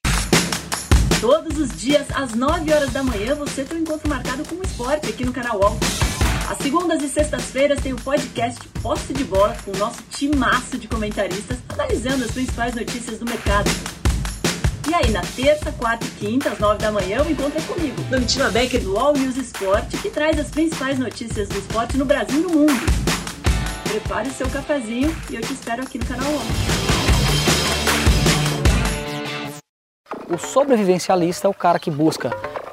Todos 1.19 1.57
os 1.57 1.75
dias, 1.75 2.07
às 2.13 2.33
9 2.33 2.71
horas 2.71 2.93
da 2.93 3.03
manhã, 3.03 3.35
você 3.35 3.63
tem 3.63 3.79
um 3.79 3.81
encontro 3.81 4.07
marcado 4.07 4.43
com 4.45 4.55
o 4.55 4.63
esporte 4.63 5.09
aqui 5.09 5.25
no 5.25 5.33
canal 5.33 5.59
UOL. 5.59 5.77
Às 6.49 6.59
segundas 6.59 7.03
e 7.03 7.09
sextas-feiras 7.09 7.81
tem 7.81 7.91
o 7.91 7.97
podcast 7.97 8.65
Posse 8.81 9.13
de 9.13 9.23
Bola 9.25 9.57
com 9.65 9.71
o 9.71 9.77
nosso 9.77 10.01
timaço 10.03 10.77
de 10.77 10.87
comentaristas 10.87 11.57
analisando 11.67 12.23
as 12.23 12.31
principais 12.31 12.73
notícias 12.73 13.19
do 13.19 13.25
mercado. 13.25 13.69
E 14.89 14.93
aí, 14.93 15.11
na 15.11 15.21
terça, 15.21 15.69
quarta 15.73 16.05
e 16.05 16.09
quinta, 16.11 16.49
às 16.49 16.59
nove 16.59 16.77
da 16.77 16.89
manhã, 16.89 17.21
o 17.21 17.29
encontro 17.29 17.59
é 17.59 17.61
comigo, 17.61 18.01
Domitila 18.03 18.49
Becker 18.49 18.81
do 18.81 18.97
All 18.97 19.11
News 19.11 19.35
Esporte, 19.35 19.97
que 19.97 20.09
traz 20.09 20.39
as 20.39 20.49
principais 20.49 20.97
notícias 20.97 21.49
do 21.49 21.57
esporte 21.57 21.97
no 21.97 22.05
Brasil 22.05 22.39
e 22.39 22.43
no 22.43 22.49
mundo. 22.49 22.85
Prepare 23.83 24.29
o 24.29 24.31
seu 24.31 24.49
cafezinho 24.49 25.13
e 25.29 25.35
eu 25.35 25.41
te 25.41 25.51
espero 25.51 25.83
aqui 25.83 25.97
no 25.97 26.05
canal 26.05 26.29
ONU. 26.29 26.41
O 30.29 30.37
sobrevivencialista 30.37 31.47
é 31.47 31.49
o 31.49 31.53
cara 31.53 31.79
que 31.79 31.91
busca 31.91 32.29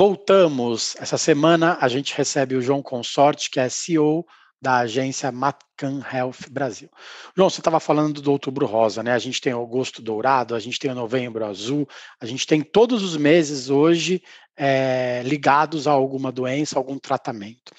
Voltamos. 0.00 0.96
Essa 0.98 1.18
semana 1.18 1.76
a 1.78 1.86
gente 1.86 2.16
recebe 2.16 2.54
o 2.54 2.62
João 2.62 2.80
Consorte, 2.80 3.50
que 3.50 3.60
é 3.60 3.68
CEO 3.68 4.24
da 4.58 4.78
agência 4.78 5.30
Matcan 5.30 6.00
Health 6.10 6.48
Brasil. 6.50 6.88
João, 7.36 7.50
você 7.50 7.60
estava 7.60 7.78
falando 7.78 8.22
do 8.22 8.32
Outubro 8.32 8.64
Rosa, 8.64 9.02
né? 9.02 9.12
A 9.12 9.18
gente 9.18 9.42
tem 9.42 9.52
Agosto 9.52 10.00
Dourado, 10.00 10.54
a 10.54 10.58
gente 10.58 10.78
tem 10.78 10.90
o 10.90 10.94
Novembro 10.94 11.44
Azul, 11.44 11.86
a 12.18 12.24
gente 12.24 12.46
tem 12.46 12.62
todos 12.62 13.02
os 13.02 13.14
meses 13.14 13.68
hoje 13.68 14.22
é, 14.56 15.20
ligados 15.22 15.86
a 15.86 15.90
alguma 15.90 16.32
doença, 16.32 16.78
algum 16.78 16.98
tratamento. 16.98 17.70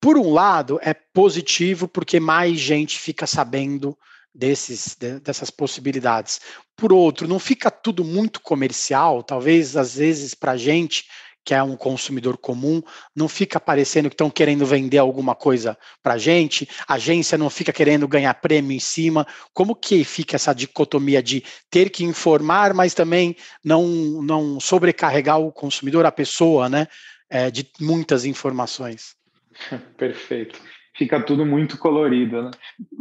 Por 0.00 0.16
um 0.16 0.32
lado, 0.32 0.80
é 0.80 0.94
positivo 0.94 1.86
porque 1.86 2.18
mais 2.18 2.58
gente 2.58 2.98
fica 2.98 3.26
sabendo 3.26 3.94
desses, 4.34 4.96
dessas 5.22 5.50
possibilidades. 5.50 6.40
Por 6.74 6.94
outro, 6.94 7.28
não 7.28 7.38
fica 7.38 7.70
tudo 7.70 8.02
muito 8.02 8.40
comercial, 8.40 9.22
talvez 9.22 9.76
às 9.76 9.96
vezes 9.96 10.34
para 10.34 10.52
a 10.52 10.56
gente 10.56 11.04
que 11.44 11.54
é 11.54 11.62
um 11.62 11.76
consumidor 11.76 12.36
comum, 12.38 12.82
não 13.14 13.28
fica 13.28 13.58
parecendo 13.58 14.08
que 14.08 14.14
estão 14.14 14.30
querendo 14.30 14.64
vender 14.64 14.98
alguma 14.98 15.34
coisa 15.34 15.76
para 16.02 16.14
a 16.14 16.18
gente, 16.18 16.68
a 16.86 16.94
agência 16.94 17.36
não 17.36 17.50
fica 17.50 17.72
querendo 17.72 18.06
ganhar 18.06 18.32
prêmio 18.34 18.72
em 18.72 18.80
cima. 18.80 19.26
Como 19.52 19.74
que 19.74 20.04
fica 20.04 20.36
essa 20.36 20.54
dicotomia 20.54 21.22
de 21.22 21.42
ter 21.70 21.90
que 21.90 22.04
informar, 22.04 22.74
mas 22.74 22.94
também 22.94 23.36
não, 23.64 23.86
não 24.22 24.60
sobrecarregar 24.60 25.40
o 25.40 25.52
consumidor, 25.52 26.06
a 26.06 26.12
pessoa, 26.12 26.68
né? 26.68 26.86
é, 27.32 27.50
de 27.50 27.66
muitas 27.80 28.26
informações. 28.26 29.16
Perfeito. 29.96 30.60
Fica 30.94 31.18
tudo 31.18 31.46
muito 31.46 31.78
colorido. 31.78 32.42
Né? 32.42 32.50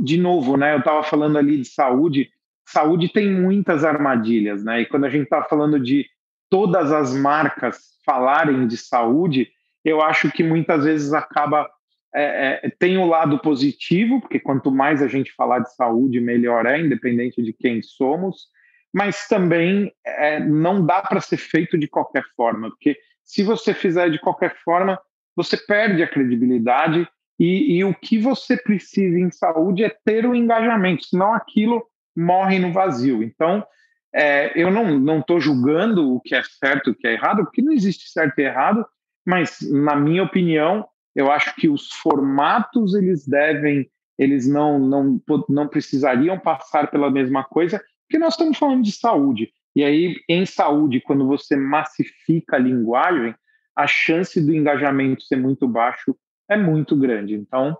De 0.02 0.18
novo, 0.18 0.56
né? 0.56 0.74
Eu 0.74 0.80
estava 0.80 1.04
falando 1.04 1.38
ali 1.38 1.58
de 1.58 1.68
saúde. 1.68 2.32
Saúde 2.66 3.12
tem 3.12 3.30
muitas 3.30 3.84
armadilhas, 3.84 4.64
né? 4.64 4.82
E 4.82 4.86
quando 4.86 5.04
a 5.04 5.10
gente 5.10 5.24
está 5.24 5.44
falando 5.44 5.78
de 5.78 6.10
todas 6.52 6.92
as 6.92 7.16
marcas 7.16 7.80
falarem 8.06 8.68
de 8.68 8.76
saúde, 8.76 9.50
eu 9.86 10.02
acho 10.02 10.30
que 10.30 10.44
muitas 10.44 10.84
vezes 10.84 11.14
acaba 11.14 11.68
é, 12.14 12.60
é, 12.64 12.70
tem 12.78 12.98
o 12.98 13.04
um 13.04 13.08
lado 13.08 13.40
positivo, 13.40 14.20
porque 14.20 14.38
quanto 14.38 14.70
mais 14.70 15.02
a 15.02 15.08
gente 15.08 15.32
falar 15.32 15.60
de 15.60 15.74
saúde, 15.74 16.20
melhor 16.20 16.66
é, 16.66 16.78
independente 16.78 17.42
de 17.42 17.54
quem 17.54 17.82
somos, 17.82 18.48
mas 18.94 19.30
também 19.30 19.94
é, 20.06 20.38
não 20.42 20.86
dá 20.86 21.02
para 21.02 21.22
ser 21.22 21.38
feito 21.38 21.78
de 21.78 21.88
qualquer 21.88 22.26
forma, 22.36 22.70
porque 22.70 22.98
se 23.24 23.44
você 23.44 23.74
fizer 23.74 24.10
de 24.10 24.20
qualquer 24.20 24.58
forma, 24.58 25.00
você 25.38 25.56
perde 25.56 26.04
a 26.04 26.08
credibilidade 26.08 27.08
e, 27.40 27.78
e 27.78 27.84
o 27.86 27.96
que 27.96 28.20
você 28.20 28.58
precisa 28.58 29.18
em 29.18 29.32
saúde 29.32 29.86
é 29.86 29.96
ter 30.04 30.26
o 30.26 30.36
engajamento, 30.36 31.06
senão 31.06 31.34
aquilo 31.34 31.82
morre 32.14 32.60
no 32.60 32.74
vazio. 32.74 33.24
Então, 33.24 33.66
é, 34.14 34.52
eu 34.62 34.70
não 34.70 35.20
estou 35.20 35.40
julgando 35.40 36.16
o 36.16 36.20
que 36.20 36.36
é 36.36 36.44
certo 36.44 36.90
e 36.90 36.92
o 36.92 36.96
que 36.96 37.08
é 37.08 37.14
errado, 37.14 37.44
porque 37.44 37.62
não 37.62 37.72
existe 37.72 38.10
certo 38.10 38.40
e 38.40 38.44
errado, 38.44 38.86
mas, 39.26 39.60
na 39.62 39.96
minha 39.96 40.24
opinião, 40.24 40.86
eu 41.16 41.32
acho 41.32 41.56
que 41.56 41.70
os 41.70 41.92
formatos 41.92 42.96
eles 42.96 43.28
devem, 43.28 43.90
eles 44.18 44.48
não, 44.48 44.80
não, 44.80 45.22
não 45.48 45.68
precisariam 45.68 46.40
passar 46.40 46.90
pela 46.90 47.12
mesma 47.12 47.44
coisa, 47.44 47.82
porque 48.08 48.20
nós 48.20 48.34
estamos 48.34 48.58
falando 48.58 48.84
de 48.84 48.92
saúde. 48.92 49.52
E 49.76 49.84
aí, 49.84 50.16
em 50.28 50.46
saúde, 50.46 51.00
quando 51.00 51.26
você 51.26 51.56
massifica 51.56 52.58
a 52.58 52.60
linguagem, 52.60 53.34
a 53.76 53.88
chance 53.88 54.42
do 54.42 54.54
engajamento 54.54 55.24
ser 55.24 55.38
muito 55.38 55.68
baixo 55.68 56.16
é 56.50 56.58
muito 56.58 56.96
grande. 56.96 57.34
Então, 57.36 57.78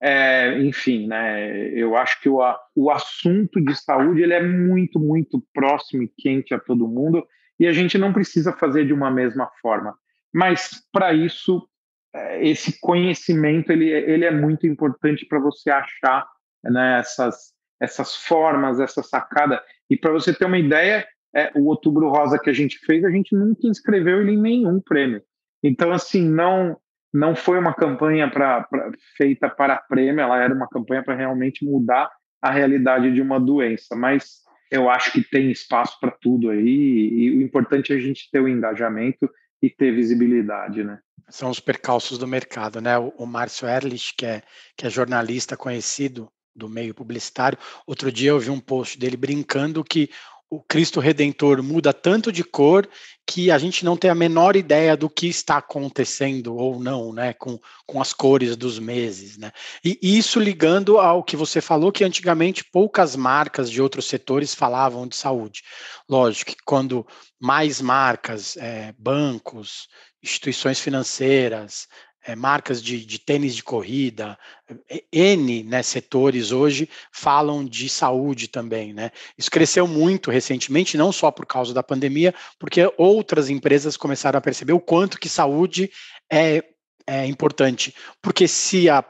é, 0.00 0.58
enfim, 0.60 1.06
né, 1.06 1.68
eu 1.70 1.96
acho 1.96 2.20
que 2.20 2.28
o, 2.28 2.40
o 2.76 2.90
assunto 2.90 3.60
de 3.60 3.74
saúde 3.74 4.22
ele 4.22 4.32
é 4.32 4.42
muito, 4.42 5.00
muito 5.00 5.42
próximo 5.52 6.02
e 6.02 6.12
quente 6.16 6.54
a 6.54 6.58
todo 6.58 6.88
mundo, 6.88 7.26
e 7.58 7.66
a 7.66 7.72
gente 7.72 7.98
não 7.98 8.12
precisa 8.12 8.52
fazer 8.52 8.86
de 8.86 8.92
uma 8.92 9.10
mesma 9.10 9.50
forma. 9.60 9.96
Mas, 10.32 10.82
para 10.92 11.12
isso, 11.12 11.68
é, 12.14 12.46
esse 12.46 12.80
conhecimento 12.80 13.72
ele, 13.72 13.90
ele 13.90 14.24
é 14.24 14.30
muito 14.30 14.66
importante 14.66 15.26
para 15.26 15.40
você 15.40 15.70
achar 15.70 16.26
né, 16.62 17.00
essas, 17.00 17.52
essas 17.80 18.14
formas, 18.14 18.78
essa 18.78 19.02
sacada. 19.02 19.62
E 19.90 19.96
para 19.96 20.12
você 20.12 20.32
ter 20.32 20.44
uma 20.44 20.58
ideia, 20.58 21.06
é, 21.34 21.50
o 21.54 21.66
Outubro 21.66 22.08
Rosa 22.08 22.38
que 22.38 22.50
a 22.50 22.52
gente 22.52 22.78
fez, 22.78 23.04
a 23.04 23.10
gente 23.10 23.34
nunca 23.34 23.66
inscreveu 23.66 24.20
ele 24.20 24.32
em 24.32 24.40
nenhum 24.40 24.80
prêmio. 24.80 25.22
Então, 25.62 25.92
assim, 25.92 26.28
não 26.28 26.76
não 27.12 27.34
foi 27.34 27.58
uma 27.58 27.74
campanha 27.74 28.30
pra, 28.30 28.62
pra 28.64 28.90
feita 29.16 29.48
para 29.48 29.76
prêmio, 29.76 30.20
ela 30.20 30.42
era 30.42 30.54
uma 30.54 30.68
campanha 30.68 31.02
para 31.02 31.14
realmente 31.14 31.64
mudar 31.64 32.10
a 32.40 32.50
realidade 32.50 33.12
de 33.12 33.20
uma 33.20 33.40
doença. 33.40 33.96
Mas 33.96 34.42
eu 34.70 34.90
acho 34.90 35.12
que 35.12 35.22
tem 35.22 35.50
espaço 35.50 35.98
para 36.00 36.10
tudo 36.10 36.50
aí, 36.50 37.08
e 37.12 37.38
o 37.38 37.42
importante 37.42 37.92
é 37.92 37.96
a 37.96 38.00
gente 38.00 38.30
ter 38.30 38.40
o 38.40 38.48
engajamento 38.48 39.28
e 39.62 39.70
ter 39.70 39.92
visibilidade, 39.92 40.84
né? 40.84 40.98
São 41.28 41.50
os 41.50 41.60
percalços 41.60 42.16
do 42.16 42.26
mercado, 42.26 42.80
né? 42.80 42.96
O, 42.98 43.08
o 43.18 43.26
Márcio 43.26 43.68
Erlich, 43.68 44.14
que 44.16 44.24
é, 44.24 44.42
que 44.76 44.86
é 44.86 44.90
jornalista 44.90 45.56
conhecido 45.56 46.30
do 46.54 46.68
meio 46.68 46.94
publicitário, 46.94 47.58
outro 47.86 48.10
dia 48.10 48.30
eu 48.30 48.38
vi 48.38 48.50
um 48.50 48.60
post 48.60 48.98
dele 48.98 49.16
brincando 49.16 49.84
que 49.84 50.10
o 50.50 50.60
Cristo 50.62 50.98
Redentor 51.00 51.62
muda 51.62 51.92
tanto 51.92 52.32
de 52.32 52.42
cor 52.42 52.88
que 53.26 53.50
a 53.50 53.58
gente 53.58 53.84
não 53.84 53.94
tem 53.94 54.10
a 54.10 54.14
menor 54.14 54.56
ideia 54.56 54.96
do 54.96 55.10
que 55.10 55.26
está 55.26 55.58
acontecendo 55.58 56.56
ou 56.56 56.80
não, 56.80 57.12
né, 57.12 57.34
com, 57.34 57.60
com 57.86 58.00
as 58.00 58.14
cores 58.14 58.56
dos 58.56 58.78
meses, 58.78 59.36
né. 59.36 59.52
E 59.84 59.98
isso 60.00 60.40
ligando 60.40 60.98
ao 60.98 61.22
que 61.22 61.36
você 61.36 61.60
falou, 61.60 61.92
que 61.92 62.04
antigamente 62.04 62.64
poucas 62.64 63.14
marcas 63.14 63.70
de 63.70 63.82
outros 63.82 64.06
setores 64.06 64.54
falavam 64.54 65.06
de 65.06 65.14
saúde. 65.14 65.62
Lógico 66.08 66.52
que 66.52 66.56
quando 66.64 67.06
mais 67.38 67.82
marcas, 67.82 68.56
é, 68.56 68.94
bancos, 68.98 69.88
instituições 70.22 70.80
financeiras, 70.80 71.86
é, 72.28 72.36
marcas 72.36 72.82
de, 72.82 73.06
de, 73.06 73.18
tênis 73.18 73.56
de 73.56 73.62
corrida, 73.62 74.38
é, 74.86 75.02
N 75.10 75.62
né, 75.62 75.82
setores 75.82 76.52
hoje 76.52 76.86
falam 77.10 77.64
de 77.64 77.88
saúde 77.88 78.48
também. 78.48 78.92
Né? 78.92 79.10
Isso 79.38 79.50
cresceu 79.50 79.88
muito 79.88 80.30
recentemente, 80.30 80.98
não 80.98 81.10
só 81.10 81.30
por 81.30 81.46
causa 81.46 81.72
da 81.72 81.82
pandemia, 81.82 82.34
porque 82.58 82.92
outras 82.98 83.48
empresas 83.48 83.96
começaram 83.96 84.36
a 84.36 84.42
perceber 84.42 84.74
o 84.74 84.80
quanto 84.80 85.18
que 85.18 85.26
saúde 85.26 85.90
é, 86.30 86.62
é 87.06 87.24
importante. 87.24 87.94
Porque 88.20 88.46
se 88.46 88.90
a, 88.90 89.02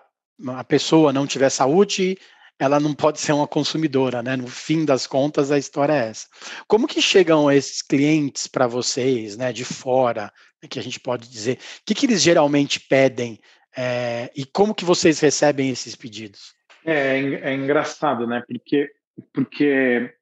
a 0.51 0.63
pessoa 0.63 1.13
não 1.13 1.27
tiver 1.27 1.51
saúde, 1.51 2.17
ela 2.57 2.79
não 2.79 2.95
pode 2.95 3.19
ser 3.19 3.33
uma 3.33 3.49
consumidora, 3.49 4.23
né? 4.23 4.37
No 4.37 4.47
fim 4.47 4.85
das 4.85 5.09
contas, 5.09 5.51
a 5.51 5.59
história 5.59 5.93
é 5.93 6.09
essa. 6.11 6.27
Como 6.69 6.87
que 6.87 7.03
chegam 7.03 7.51
esses 7.51 7.83
clientes 7.83 8.47
para 8.47 8.69
vocês, 8.69 9.37
né, 9.37 9.53
de 9.53 9.65
fora, 9.65 10.33
que 10.67 10.79
a 10.79 10.83
gente 10.83 10.99
pode 10.99 11.29
dizer? 11.29 11.57
O 11.57 11.59
que, 11.87 11.95
que 11.95 12.07
eles 12.07 12.23
geralmente 12.23 12.81
pedem 12.81 13.39
é, 13.77 14.31
e 14.35 14.45
como 14.45 14.75
que 14.75 14.85
vocês 14.85 15.21
recebem 15.21 15.71
esses 15.71 15.95
pedidos? 15.95 16.55
É, 16.85 17.19
é 17.19 17.55
engraçado, 17.55 18.27
né? 18.27 18.43
Porque, 18.49 18.91
porque 19.33 20.13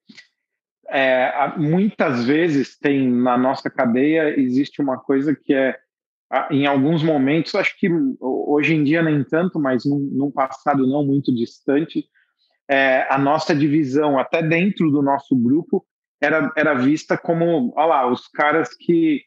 é, 0.89 1.53
muitas 1.57 2.25
vezes 2.25 2.77
tem 2.77 3.09
na 3.09 3.37
nossa 3.37 3.69
cadeia 3.69 4.39
existe 4.39 4.81
uma 4.81 4.97
coisa 4.99 5.35
que 5.35 5.53
é 5.53 5.79
em 6.51 6.65
alguns 6.65 7.01
momentos, 7.01 7.55
acho 7.55 7.77
que 7.79 7.89
hoje 8.19 8.73
em 8.73 8.83
dia 8.83 9.01
nem 9.01 9.23
tanto, 9.23 9.59
mas 9.59 9.85
num, 9.85 9.99
num 10.11 10.29
passado 10.29 10.85
não 10.85 11.05
muito 11.05 11.33
distante, 11.33 12.05
é, 12.69 13.07
a 13.09 13.17
nossa 13.17 13.55
divisão, 13.55 14.19
até 14.19 14.43
dentro 14.43 14.91
do 14.91 15.01
nosso 15.01 15.35
grupo, 15.35 15.85
era, 16.19 16.51
era 16.57 16.73
vista 16.73 17.17
como, 17.17 17.73
olha 17.77 17.85
lá, 17.85 18.11
os 18.11 18.27
caras 18.27 18.75
que, 18.75 19.21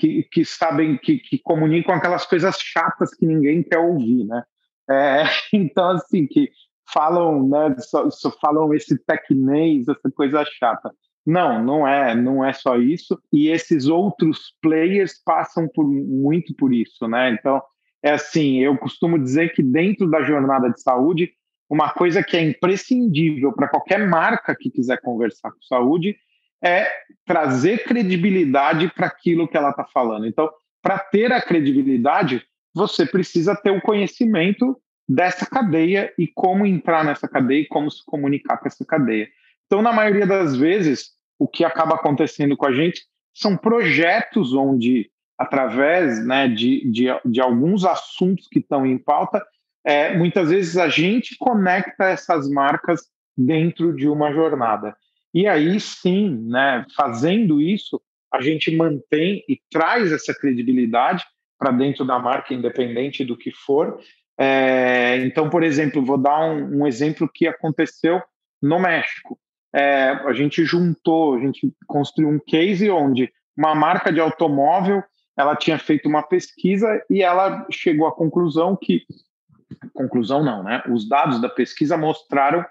que, 0.00 0.22
que 0.24 0.44
sabem, 0.44 0.96
que, 0.96 1.18
que 1.18 1.38
comunicam 1.38 1.94
aquelas 1.94 2.26
coisas 2.26 2.56
chatas 2.58 3.14
que 3.14 3.26
ninguém 3.26 3.62
quer 3.62 3.78
ouvir, 3.78 4.24
né? 4.24 4.42
É, 4.88 5.24
então, 5.52 5.90
assim, 5.90 6.26
que 6.26 6.50
falam, 6.92 7.46
né, 7.46 7.76
só, 7.78 8.08
só 8.10 8.30
falam 8.30 8.72
esse 8.72 8.98
tecnês, 9.04 9.86
essa 9.86 10.10
coisa 10.10 10.44
chata. 10.44 10.90
Não, 11.26 11.62
não 11.62 11.86
é, 11.86 12.14
não 12.14 12.44
é 12.44 12.52
só 12.52 12.76
isso. 12.76 13.20
E 13.32 13.48
esses 13.48 13.86
outros 13.86 14.54
players 14.62 15.22
passam 15.22 15.68
por 15.68 15.84
muito 15.86 16.54
por 16.56 16.72
isso, 16.72 17.06
né? 17.06 17.30
Então, 17.30 17.62
é 18.02 18.12
assim, 18.12 18.58
eu 18.60 18.76
costumo 18.78 19.18
dizer 19.18 19.52
que 19.52 19.62
dentro 19.62 20.10
da 20.10 20.22
jornada 20.22 20.70
de 20.70 20.80
saúde 20.80 21.30
uma 21.68 21.92
coisa 21.92 22.20
que 22.20 22.36
é 22.36 22.42
imprescindível 22.42 23.52
para 23.52 23.68
qualquer 23.68 24.08
marca 24.08 24.56
que 24.58 24.70
quiser 24.70 25.00
conversar 25.00 25.52
com 25.52 25.62
saúde 25.62 26.16
é 26.62 26.90
trazer 27.24 27.84
credibilidade 27.84 28.92
para 28.94 29.06
aquilo 29.06 29.48
que 29.48 29.56
ela 29.56 29.70
está 29.70 29.84
falando. 29.84 30.26
Então, 30.26 30.50
para 30.82 30.98
ter 30.98 31.32
a 31.32 31.40
credibilidade, 31.40 32.42
você 32.74 33.06
precisa 33.06 33.54
ter 33.54 33.70
o 33.70 33.80
conhecimento 33.80 34.76
dessa 35.08 35.44
cadeia 35.44 36.12
e 36.16 36.28
como 36.28 36.64
entrar 36.64 37.04
nessa 37.04 37.28
cadeia 37.28 37.62
e 37.62 37.66
como 37.66 37.90
se 37.90 38.04
comunicar 38.04 38.58
com 38.58 38.68
essa 38.68 38.84
cadeia. 38.84 39.28
Então, 39.66 39.82
na 39.82 39.92
maioria 39.92 40.26
das 40.26 40.56
vezes, 40.56 41.10
o 41.38 41.48
que 41.48 41.64
acaba 41.64 41.94
acontecendo 41.94 42.56
com 42.56 42.66
a 42.66 42.72
gente 42.72 43.02
são 43.34 43.56
projetos 43.56 44.52
onde, 44.54 45.10
através 45.38 46.24
né, 46.24 46.48
de, 46.48 46.88
de, 46.90 47.06
de 47.24 47.40
alguns 47.40 47.84
assuntos 47.84 48.46
que 48.48 48.58
estão 48.58 48.84
em 48.84 48.98
pauta, 48.98 49.44
é, 49.84 50.16
muitas 50.16 50.50
vezes 50.50 50.76
a 50.76 50.88
gente 50.88 51.36
conecta 51.38 52.04
essas 52.04 52.48
marcas 52.48 53.02
dentro 53.36 53.94
de 53.94 54.08
uma 54.08 54.32
jornada. 54.32 54.94
E 55.32 55.46
aí 55.46 55.78
sim, 55.78 56.30
né, 56.48 56.84
fazendo 56.96 57.60
isso, 57.60 58.00
a 58.32 58.40
gente 58.40 58.74
mantém 58.74 59.44
e 59.48 59.60
traz 59.70 60.12
essa 60.12 60.34
credibilidade 60.34 61.24
para 61.58 61.72
dentro 61.72 62.04
da 62.04 62.18
marca, 62.18 62.54
independente 62.54 63.24
do 63.24 63.36
que 63.36 63.50
for. 63.50 64.00
É, 64.38 65.18
então, 65.18 65.50
por 65.50 65.62
exemplo, 65.62 66.04
vou 66.04 66.16
dar 66.16 66.40
um, 66.40 66.80
um, 66.80 66.86
exemplo 66.86 67.30
que 67.32 67.46
aconteceu 67.46 68.22
no 68.62 68.78
México. 68.78 69.38
É, 69.74 70.10
a 70.24 70.32
gente 70.32 70.64
juntou, 70.64 71.34
a 71.34 71.40
gente 71.40 71.72
construiu 71.86 72.30
um 72.30 72.38
case 72.38 72.90
onde 72.90 73.30
uma 73.56 73.74
marca 73.74 74.12
de 74.12 74.18
automóvel 74.18 75.02
ela 75.36 75.54
tinha 75.54 75.78
feito 75.78 76.08
uma 76.08 76.22
pesquisa 76.22 77.02
e 77.08 77.22
ela 77.22 77.66
chegou 77.70 78.06
à 78.06 78.12
conclusão 78.12 78.76
que 78.76 79.04
conclusão 79.94 80.42
não, 80.42 80.62
né? 80.62 80.82
Os 80.88 81.08
dados 81.08 81.40
da 81.40 81.48
pesquisa 81.48 81.96
mostraram 81.96 82.64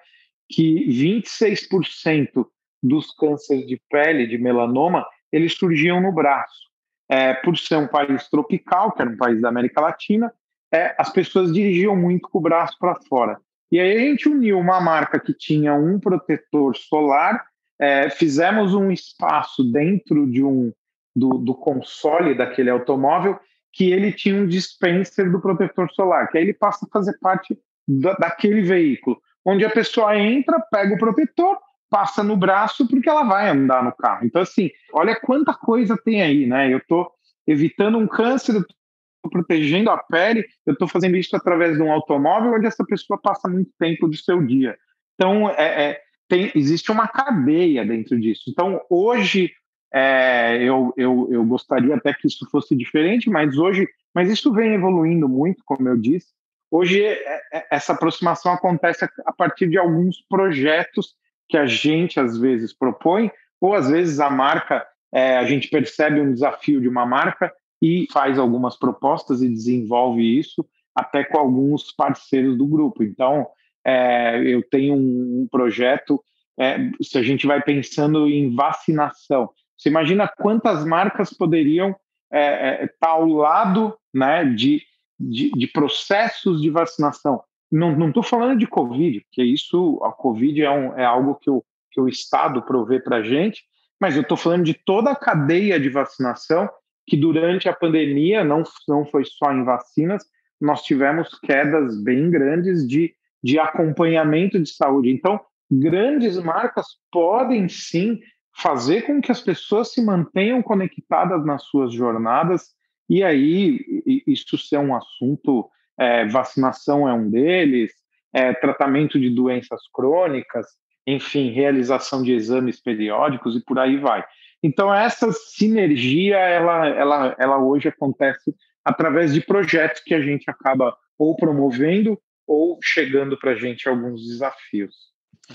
que 0.49 0.85
26% 0.87 2.45
dos 2.81 3.13
cânceres 3.13 3.67
de 3.67 3.79
pele, 3.89 4.27
de 4.27 4.37
melanoma, 4.37 5.05
eles 5.31 5.53
surgiam 5.53 6.01
no 6.01 6.11
braço. 6.11 6.69
É, 7.11 7.33
por 7.33 7.57
ser 7.57 7.75
um 7.77 7.87
país 7.87 8.27
tropical, 8.29 8.91
que 8.91 9.01
era 9.01 9.11
um 9.11 9.17
país 9.17 9.41
da 9.41 9.49
América 9.49 9.81
Latina, 9.81 10.31
é, 10.71 10.95
as 10.97 11.11
pessoas 11.11 11.51
dirigiam 11.51 11.95
muito 11.95 12.29
com 12.29 12.37
o 12.37 12.41
braço 12.41 12.77
para 12.79 12.95
fora. 13.07 13.39
E 13.71 13.79
aí 13.79 13.95
a 13.95 13.99
gente 13.99 14.29
uniu 14.29 14.59
uma 14.59 14.79
marca 14.79 15.19
que 15.19 15.33
tinha 15.33 15.73
um 15.73 15.99
protetor 15.99 16.75
solar, 16.75 17.45
é, 17.79 18.09
fizemos 18.09 18.73
um 18.73 18.91
espaço 18.91 19.63
dentro 19.63 20.29
de 20.29 20.43
um 20.43 20.71
do, 21.15 21.37
do 21.37 21.55
console 21.55 22.35
daquele 22.35 22.69
automóvel 22.69 23.39
que 23.73 23.91
ele 23.91 24.11
tinha 24.11 24.35
um 24.35 24.47
dispenser 24.47 25.31
do 25.31 25.41
protetor 25.41 25.89
solar, 25.91 26.29
que 26.29 26.37
aí 26.37 26.43
ele 26.43 26.53
passa 26.53 26.85
a 26.85 26.89
fazer 26.91 27.17
parte 27.19 27.57
da, 27.87 28.13
daquele 28.13 28.61
veículo, 28.61 29.19
onde 29.49 29.65
a 29.65 29.69
pessoa 29.69 30.17
entra, 30.17 30.59
pega 30.71 30.93
o 30.93 30.97
protetor, 30.97 31.57
passa 31.89 32.23
no 32.23 32.37
braço 32.37 32.87
porque 32.87 33.09
ela 33.09 33.23
vai 33.23 33.49
andar 33.49 33.83
no 33.83 33.91
carro. 33.91 34.25
Então, 34.25 34.41
assim, 34.41 34.69
olha 34.93 35.19
quanta 35.19 35.53
coisa 35.53 35.97
tem 35.97 36.21
aí, 36.21 36.45
né? 36.45 36.71
Eu 36.71 36.77
estou 36.77 37.11
evitando 37.47 37.97
um 37.97 38.07
câncer, 38.07 38.55
estou 38.55 39.31
protegendo 39.31 39.89
a 39.89 39.97
pele, 39.97 40.45
eu 40.65 40.73
estou 40.73 40.87
fazendo 40.87 41.17
isso 41.17 41.35
através 41.35 41.77
de 41.77 41.81
um 41.81 41.91
automóvel 41.91 42.53
onde 42.53 42.67
essa 42.67 42.85
pessoa 42.85 43.19
passa 43.19 43.49
muito 43.49 43.71
tempo 43.79 44.07
do 44.07 44.15
seu 44.15 44.45
dia. 44.45 44.77
Então, 45.15 45.49
é, 45.49 45.89
é, 45.89 46.01
tem, 46.27 46.51
existe 46.53 46.91
uma 46.91 47.07
cadeia 47.07 47.83
dentro 47.83 48.19
disso. 48.19 48.43
Então, 48.47 48.79
hoje, 48.87 49.51
é, 49.91 50.61
eu, 50.61 50.93
eu, 50.95 51.27
eu 51.31 51.43
gostaria 51.43 51.95
até 51.95 52.13
que 52.13 52.27
isso 52.27 52.47
fosse 52.51 52.75
diferente, 52.75 53.29
mas 53.29 53.57
hoje, 53.57 53.87
mas 54.13 54.29
isso 54.29 54.53
vem 54.53 54.75
evoluindo 54.75 55.27
muito, 55.27 55.63
como 55.65 55.89
eu 55.89 55.97
disse. 55.97 56.27
Hoje, 56.71 57.03
é, 57.03 57.41
é, 57.53 57.67
essa 57.71 57.93
aproximação 57.93 58.53
acontece 58.53 59.07
a 59.25 59.33
partir 59.33 59.67
de 59.67 59.77
alguns 59.77 60.21
projetos 60.29 61.15
que 61.47 61.57
a 61.57 61.65
gente 61.65 62.19
às 62.19 62.37
vezes 62.37 62.73
propõe, 62.73 63.31
ou 63.59 63.73
às 63.73 63.89
vezes 63.89 64.19
a 64.19 64.29
marca, 64.29 64.85
é, 65.11 65.37
a 65.37 65.45
gente 65.45 65.67
percebe 65.67 66.21
um 66.21 66.33
desafio 66.33 66.79
de 66.79 66.87
uma 66.87 67.05
marca 67.05 67.51
e 67.81 68.07
faz 68.11 68.37
algumas 68.37 68.77
propostas 68.77 69.41
e 69.41 69.49
desenvolve 69.49 70.21
isso 70.21 70.65
até 70.93 71.23
com 71.23 71.37
alguns 71.37 71.91
parceiros 71.91 72.57
do 72.57 72.67
grupo. 72.67 73.03
Então, 73.03 73.47
é, 73.85 74.41
eu 74.45 74.61
tenho 74.61 74.95
um, 74.95 75.47
projeto, 75.49 76.21
é, 76.59 76.77
se 77.01 77.17
a 77.17 77.23
gente 77.23 77.47
vai 77.47 77.61
pensando 77.61 78.27
em 78.27 78.53
vacinação, 78.53 79.49
você 79.77 79.89
imagina 79.89 80.27
quantas 80.27 80.85
marcas 80.85 81.33
poderiam 81.33 81.95
estar 82.31 82.37
é, 82.37 82.87
tá 82.99 83.07
ao 83.07 83.27
lado 83.27 83.97
né, 84.13 84.43
de, 84.43 84.81
de, 85.19 85.51
de 85.51 85.67
processos 85.67 86.61
de 86.61 86.69
vacinação 86.69 87.41
não 87.71 88.07
estou 88.07 88.23
falando 88.23 88.57
de 88.57 88.67
Covid, 88.67 89.21
porque 89.21 89.43
isso, 89.43 89.99
a 90.03 90.11
Covid 90.11 90.61
é, 90.61 90.71
um, 90.71 90.97
é 90.97 91.05
algo 91.05 91.35
que 91.35 91.49
o, 91.49 91.63
que 91.91 92.01
o 92.01 92.07
Estado 92.07 92.61
provê 92.61 92.99
para 92.99 93.17
a 93.17 93.23
gente, 93.23 93.63
mas 93.99 94.15
eu 94.15 94.23
estou 94.23 94.37
falando 94.37 94.63
de 94.63 94.73
toda 94.73 95.11
a 95.11 95.15
cadeia 95.15 95.79
de 95.79 95.89
vacinação, 95.89 96.69
que 97.05 97.17
durante 97.17 97.67
a 97.69 97.73
pandemia, 97.73 98.43
não, 98.43 98.63
não 98.87 99.05
foi 99.05 99.23
só 99.25 99.51
em 99.51 99.63
vacinas, 99.63 100.23
nós 100.59 100.83
tivemos 100.83 101.37
quedas 101.39 102.01
bem 102.01 102.29
grandes 102.29 102.87
de, 102.87 103.13
de 103.43 103.59
acompanhamento 103.59 104.59
de 104.59 104.69
saúde. 104.69 105.09
Então, 105.09 105.39
grandes 105.71 106.37
marcas 106.37 106.85
podem 107.11 107.69
sim 107.69 108.19
fazer 108.55 109.03
com 109.03 109.21
que 109.21 109.31
as 109.31 109.41
pessoas 109.41 109.93
se 109.93 110.03
mantenham 110.03 110.61
conectadas 110.61 111.45
nas 111.45 111.63
suas 111.63 111.93
jornadas, 111.93 112.69
e 113.09 113.23
aí 113.23 113.79
isso 114.27 114.57
ser 114.57 114.77
um 114.77 114.95
assunto 114.95 115.69
é, 115.99 116.25
vacinação 116.27 117.09
é 117.09 117.13
um 117.13 117.29
deles, 117.29 117.91
é, 118.33 118.53
tratamento 118.53 119.19
de 119.19 119.29
doenças 119.29 119.81
crônicas, 119.93 120.67
enfim, 121.05 121.49
realização 121.51 122.21
de 122.21 122.33
exames 122.33 122.79
periódicos 122.79 123.55
e 123.55 123.63
por 123.63 123.79
aí 123.79 123.97
vai. 123.97 124.23
Então 124.61 124.93
essa 124.93 125.31
sinergia, 125.31 126.37
ela, 126.37 126.87
ela, 126.87 127.35
ela 127.39 127.57
hoje 127.57 127.87
acontece 127.87 128.53
através 128.85 129.33
de 129.33 129.41
projetos 129.41 130.01
que 130.03 130.13
a 130.13 130.21
gente 130.21 130.49
acaba 130.49 130.95
ou 131.17 131.35
promovendo 131.35 132.19
ou 132.47 132.79
chegando 132.81 133.37
para 133.37 133.51
a 133.51 133.55
gente 133.55 133.87
alguns 133.87 134.25
desafios. 134.25 134.95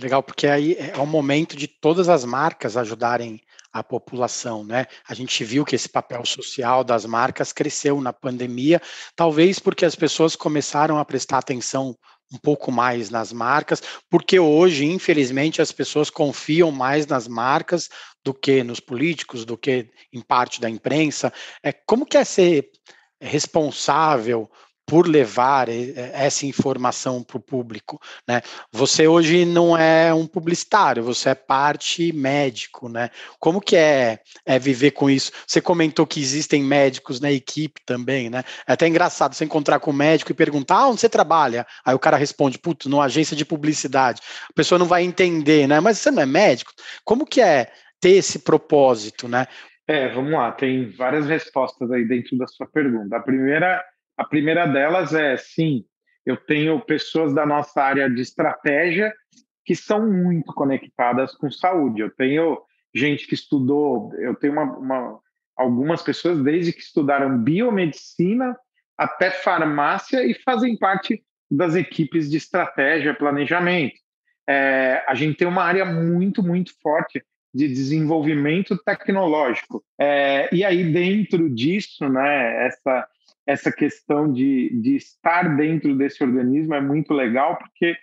Legal, 0.00 0.22
porque 0.22 0.46
aí 0.46 0.76
é 0.76 0.96
o 0.98 1.06
momento 1.06 1.56
de 1.56 1.68
todas 1.68 2.08
as 2.08 2.24
marcas 2.24 2.76
ajudarem 2.76 3.40
a 3.74 3.82
população, 3.82 4.62
né? 4.62 4.86
A 5.06 5.14
gente 5.14 5.42
viu 5.42 5.64
que 5.64 5.74
esse 5.74 5.88
papel 5.88 6.24
social 6.24 6.84
das 6.84 7.04
marcas 7.04 7.52
cresceu 7.52 8.00
na 8.00 8.12
pandemia, 8.12 8.80
talvez 9.16 9.58
porque 9.58 9.84
as 9.84 9.96
pessoas 9.96 10.36
começaram 10.36 10.96
a 10.96 11.04
prestar 11.04 11.38
atenção 11.38 11.98
um 12.32 12.38
pouco 12.38 12.70
mais 12.70 13.10
nas 13.10 13.32
marcas, 13.32 13.82
porque 14.08 14.38
hoje, 14.38 14.84
infelizmente, 14.84 15.60
as 15.60 15.72
pessoas 15.72 16.08
confiam 16.08 16.70
mais 16.70 17.04
nas 17.06 17.26
marcas 17.26 17.90
do 18.24 18.32
que 18.32 18.62
nos 18.62 18.78
políticos, 18.78 19.44
do 19.44 19.58
que 19.58 19.90
em 20.12 20.20
parte 20.20 20.60
da 20.60 20.70
imprensa. 20.70 21.32
É 21.60 21.72
como 21.72 22.06
que 22.06 22.16
é 22.16 22.24
ser 22.24 22.70
responsável 23.20 24.48
por 24.86 25.08
levar 25.08 25.68
essa 25.68 26.46
informação 26.46 27.22
para 27.22 27.38
o 27.38 27.40
público, 27.40 28.00
né? 28.28 28.42
Você 28.70 29.06
hoje 29.08 29.44
não 29.44 29.76
é 29.76 30.12
um 30.12 30.26
publicitário, 30.26 31.02
você 31.02 31.30
é 31.30 31.34
parte 31.34 32.12
médico, 32.12 32.88
né? 32.88 33.10
Como 33.38 33.60
que 33.60 33.76
é, 33.76 34.18
é 34.44 34.58
viver 34.58 34.90
com 34.90 35.08
isso? 35.08 35.32
Você 35.46 35.60
comentou 35.60 36.06
que 36.06 36.20
existem 36.20 36.62
médicos 36.62 37.18
na 37.18 37.32
equipe 37.32 37.80
também, 37.86 38.28
né? 38.28 38.44
É 38.66 38.74
até 38.74 38.86
engraçado 38.86 39.34
você 39.34 39.44
encontrar 39.44 39.80
com 39.80 39.90
um 39.90 39.94
médico 39.94 40.32
e 40.32 40.34
perguntar 40.34 40.76
ah, 40.76 40.88
onde 40.88 41.00
você 41.00 41.08
trabalha? 41.08 41.66
Aí 41.84 41.94
o 41.94 41.98
cara 41.98 42.16
responde, 42.16 42.58
putz, 42.58 42.86
numa 42.86 43.04
agência 43.04 43.36
de 43.36 43.44
publicidade. 43.44 44.20
A 44.50 44.52
pessoa 44.52 44.78
não 44.78 44.86
vai 44.86 45.02
entender, 45.02 45.66
né? 45.66 45.80
Mas 45.80 45.98
você 45.98 46.10
não 46.10 46.22
é 46.22 46.26
médico? 46.26 46.72
Como 47.04 47.24
que 47.24 47.40
é 47.40 47.70
ter 48.00 48.16
esse 48.16 48.40
propósito, 48.40 49.26
né? 49.28 49.46
É, 49.86 50.08
vamos 50.08 50.32
lá, 50.32 50.50
tem 50.52 50.90
várias 50.90 51.26
respostas 51.26 51.90
aí 51.90 52.06
dentro 52.06 52.38
da 52.38 52.46
sua 52.46 52.66
pergunta. 52.66 53.16
A 53.16 53.20
primeira 53.20 53.84
a 54.16 54.24
primeira 54.24 54.66
delas 54.66 55.14
é, 55.14 55.36
sim, 55.36 55.84
eu 56.24 56.36
tenho 56.36 56.80
pessoas 56.80 57.34
da 57.34 57.44
nossa 57.44 57.82
área 57.82 58.08
de 58.08 58.20
estratégia 58.20 59.12
que 59.64 59.74
são 59.74 60.06
muito 60.06 60.52
conectadas 60.52 61.34
com 61.34 61.50
saúde. 61.50 62.00
Eu 62.00 62.10
tenho 62.10 62.60
gente 62.94 63.26
que 63.26 63.34
estudou, 63.34 64.12
eu 64.14 64.34
tenho 64.34 64.52
uma, 64.52 64.78
uma, 64.78 65.20
algumas 65.56 66.02
pessoas 66.02 66.42
desde 66.42 66.72
que 66.72 66.80
estudaram 66.80 67.38
biomedicina 67.38 68.56
até 68.96 69.30
farmácia 69.30 70.24
e 70.24 70.34
fazem 70.34 70.76
parte 70.76 71.22
das 71.50 71.74
equipes 71.74 72.30
de 72.30 72.36
estratégia, 72.36 73.14
planejamento. 73.14 73.96
É, 74.48 75.02
a 75.08 75.14
gente 75.14 75.38
tem 75.38 75.48
uma 75.48 75.62
área 75.62 75.84
muito, 75.84 76.42
muito 76.42 76.72
forte 76.80 77.24
de 77.52 77.68
desenvolvimento 77.68 78.76
tecnológico. 78.84 79.84
É, 79.98 80.52
e 80.54 80.64
aí, 80.64 80.92
dentro 80.92 81.48
disso, 81.48 82.08
né, 82.08 82.66
essa, 82.66 83.08
essa 83.46 83.70
questão 83.70 84.32
de, 84.32 84.70
de 84.80 84.96
estar 84.96 85.56
dentro 85.56 85.96
desse 85.96 86.22
organismo 86.22 86.74
é 86.74 86.80
muito 86.80 87.12
legal, 87.12 87.58
porque 87.58 87.96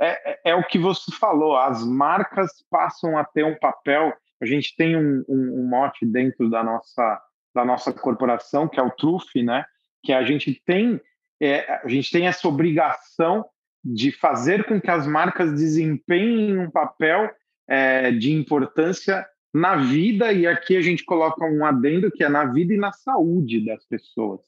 é, 0.00 0.32
é, 0.32 0.40
é 0.50 0.54
o 0.54 0.66
que 0.66 0.78
você 0.78 1.10
falou, 1.12 1.56
as 1.56 1.84
marcas 1.84 2.50
passam 2.70 3.16
a 3.16 3.24
ter 3.24 3.44
um 3.44 3.58
papel. 3.58 4.12
A 4.40 4.46
gente 4.46 4.74
tem 4.76 4.96
um, 4.96 5.24
um, 5.28 5.60
um 5.60 5.68
mote 5.68 6.04
dentro 6.04 6.50
da 6.50 6.62
nossa, 6.62 7.22
da 7.54 7.64
nossa 7.64 7.92
corporação, 7.92 8.68
que 8.68 8.78
é 8.78 8.82
o 8.82 8.90
TRUF, 8.90 9.42
né? 9.42 9.64
que 10.02 10.12
a 10.12 10.22
gente 10.22 10.60
tem 10.66 11.00
é, 11.40 11.80
a 11.82 11.88
gente 11.88 12.10
tem 12.10 12.26
essa 12.26 12.46
obrigação 12.46 13.44
de 13.84 14.12
fazer 14.12 14.64
com 14.64 14.80
que 14.80 14.90
as 14.90 15.06
marcas 15.06 15.52
desempenhem 15.52 16.58
um 16.58 16.70
papel 16.70 17.30
é, 17.68 18.12
de 18.12 18.32
importância 18.32 19.26
na 19.52 19.76
vida, 19.76 20.32
e 20.32 20.46
aqui 20.46 20.76
a 20.76 20.80
gente 20.80 21.04
coloca 21.04 21.44
um 21.44 21.64
adendo 21.64 22.10
que 22.10 22.24
é 22.24 22.28
na 22.28 22.44
vida 22.44 22.72
e 22.72 22.78
na 22.78 22.92
saúde 22.92 23.64
das 23.64 23.84
pessoas. 23.86 24.40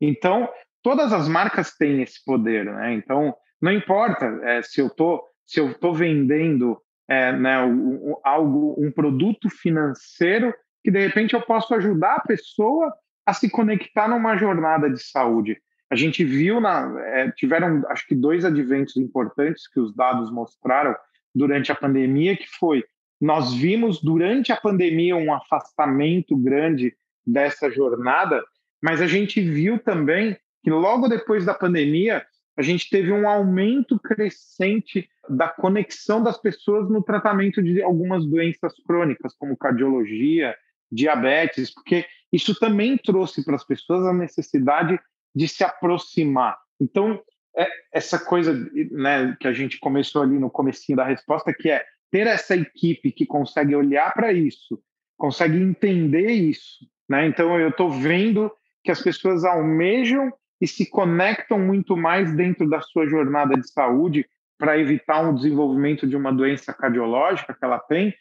Então, 0.00 0.48
todas 0.82 1.12
as 1.12 1.28
marcas 1.28 1.76
têm 1.76 2.02
esse 2.02 2.22
poder, 2.24 2.64
né? 2.66 2.94
Então, 2.94 3.34
não 3.60 3.72
importa 3.72 4.26
é, 4.42 4.62
se 4.62 4.80
eu 4.80 4.90
tô 4.90 5.22
se 5.46 5.60
eu 5.60 5.72
estou 5.72 5.92
vendendo 5.92 6.78
é, 7.06 7.32
né, 7.32 7.62
um, 7.62 8.16
algo, 8.24 8.74
um 8.78 8.90
produto 8.90 9.50
financeiro 9.50 10.54
que 10.82 10.90
de 10.90 10.98
repente 10.98 11.34
eu 11.34 11.42
posso 11.42 11.74
ajudar 11.74 12.14
a 12.14 12.22
pessoa 12.22 12.92
a 13.26 13.32
se 13.32 13.50
conectar 13.50 14.08
numa 14.08 14.36
jornada 14.36 14.88
de 14.88 15.02
saúde. 15.02 15.58
A 15.90 15.96
gente 15.96 16.24
viu 16.24 16.60
na 16.60 16.94
é, 17.00 17.30
tiveram 17.32 17.82
acho 17.88 18.06
que 18.06 18.14
dois 18.14 18.44
adventos 18.44 18.96
importantes 18.96 19.68
que 19.68 19.80
os 19.80 19.94
dados 19.94 20.30
mostraram 20.30 20.94
durante 21.34 21.70
a 21.70 21.74
pandemia, 21.74 22.36
que 22.36 22.48
foi 22.58 22.84
nós 23.20 23.54
vimos 23.54 24.02
durante 24.02 24.52
a 24.52 24.56
pandemia 24.56 25.16
um 25.16 25.32
afastamento 25.32 26.36
grande 26.36 26.94
dessa 27.26 27.70
jornada 27.70 28.42
mas 28.84 29.00
a 29.00 29.06
gente 29.06 29.40
viu 29.40 29.78
também 29.78 30.36
que 30.62 30.70
logo 30.70 31.08
depois 31.08 31.42
da 31.42 31.54
pandemia, 31.54 32.22
a 32.54 32.60
gente 32.60 32.90
teve 32.90 33.10
um 33.10 33.26
aumento 33.26 33.98
crescente 33.98 35.08
da 35.26 35.48
conexão 35.48 36.22
das 36.22 36.36
pessoas 36.36 36.90
no 36.90 37.02
tratamento 37.02 37.62
de 37.62 37.82
algumas 37.82 38.26
doenças 38.26 38.74
crônicas, 38.86 39.34
como 39.38 39.56
cardiologia, 39.56 40.54
diabetes, 40.92 41.72
porque 41.72 42.04
isso 42.30 42.54
também 42.60 42.98
trouxe 42.98 43.42
para 43.42 43.56
as 43.56 43.64
pessoas 43.64 44.04
a 44.04 44.12
necessidade 44.12 45.00
de 45.34 45.48
se 45.48 45.64
aproximar. 45.64 46.58
Então, 46.78 47.22
é 47.56 47.66
essa 47.90 48.18
coisa 48.18 48.52
né, 48.90 49.34
que 49.40 49.48
a 49.48 49.52
gente 49.54 49.78
começou 49.80 50.20
ali 50.20 50.38
no 50.38 50.50
comecinho 50.50 50.96
da 50.96 51.06
resposta, 51.06 51.54
que 51.54 51.70
é 51.70 51.82
ter 52.10 52.26
essa 52.26 52.54
equipe 52.54 53.12
que 53.12 53.24
consegue 53.24 53.74
olhar 53.74 54.12
para 54.12 54.30
isso, 54.30 54.78
consegue 55.16 55.56
entender 55.56 56.32
isso. 56.32 56.86
Né? 57.08 57.26
Então, 57.26 57.58
eu 57.58 57.70
estou 57.70 57.90
vendo 57.90 58.52
que 58.84 58.90
as 58.90 59.02
pessoas 59.02 59.44
almejam 59.44 60.30
e 60.60 60.68
se 60.68 60.88
conectam 60.88 61.58
muito 61.58 61.96
mais 61.96 62.34
dentro 62.36 62.68
da 62.68 62.80
sua 62.80 63.06
jornada 63.06 63.54
de 63.56 63.68
saúde 63.68 64.26
para 64.58 64.78
evitar 64.78 65.22
um 65.22 65.34
desenvolvimento 65.34 66.06
de 66.06 66.16
uma 66.16 66.32
doença 66.32 66.72
cardiológica 66.72 67.54
que 67.54 67.64
ela 67.64 67.78
tem. 67.78 68.14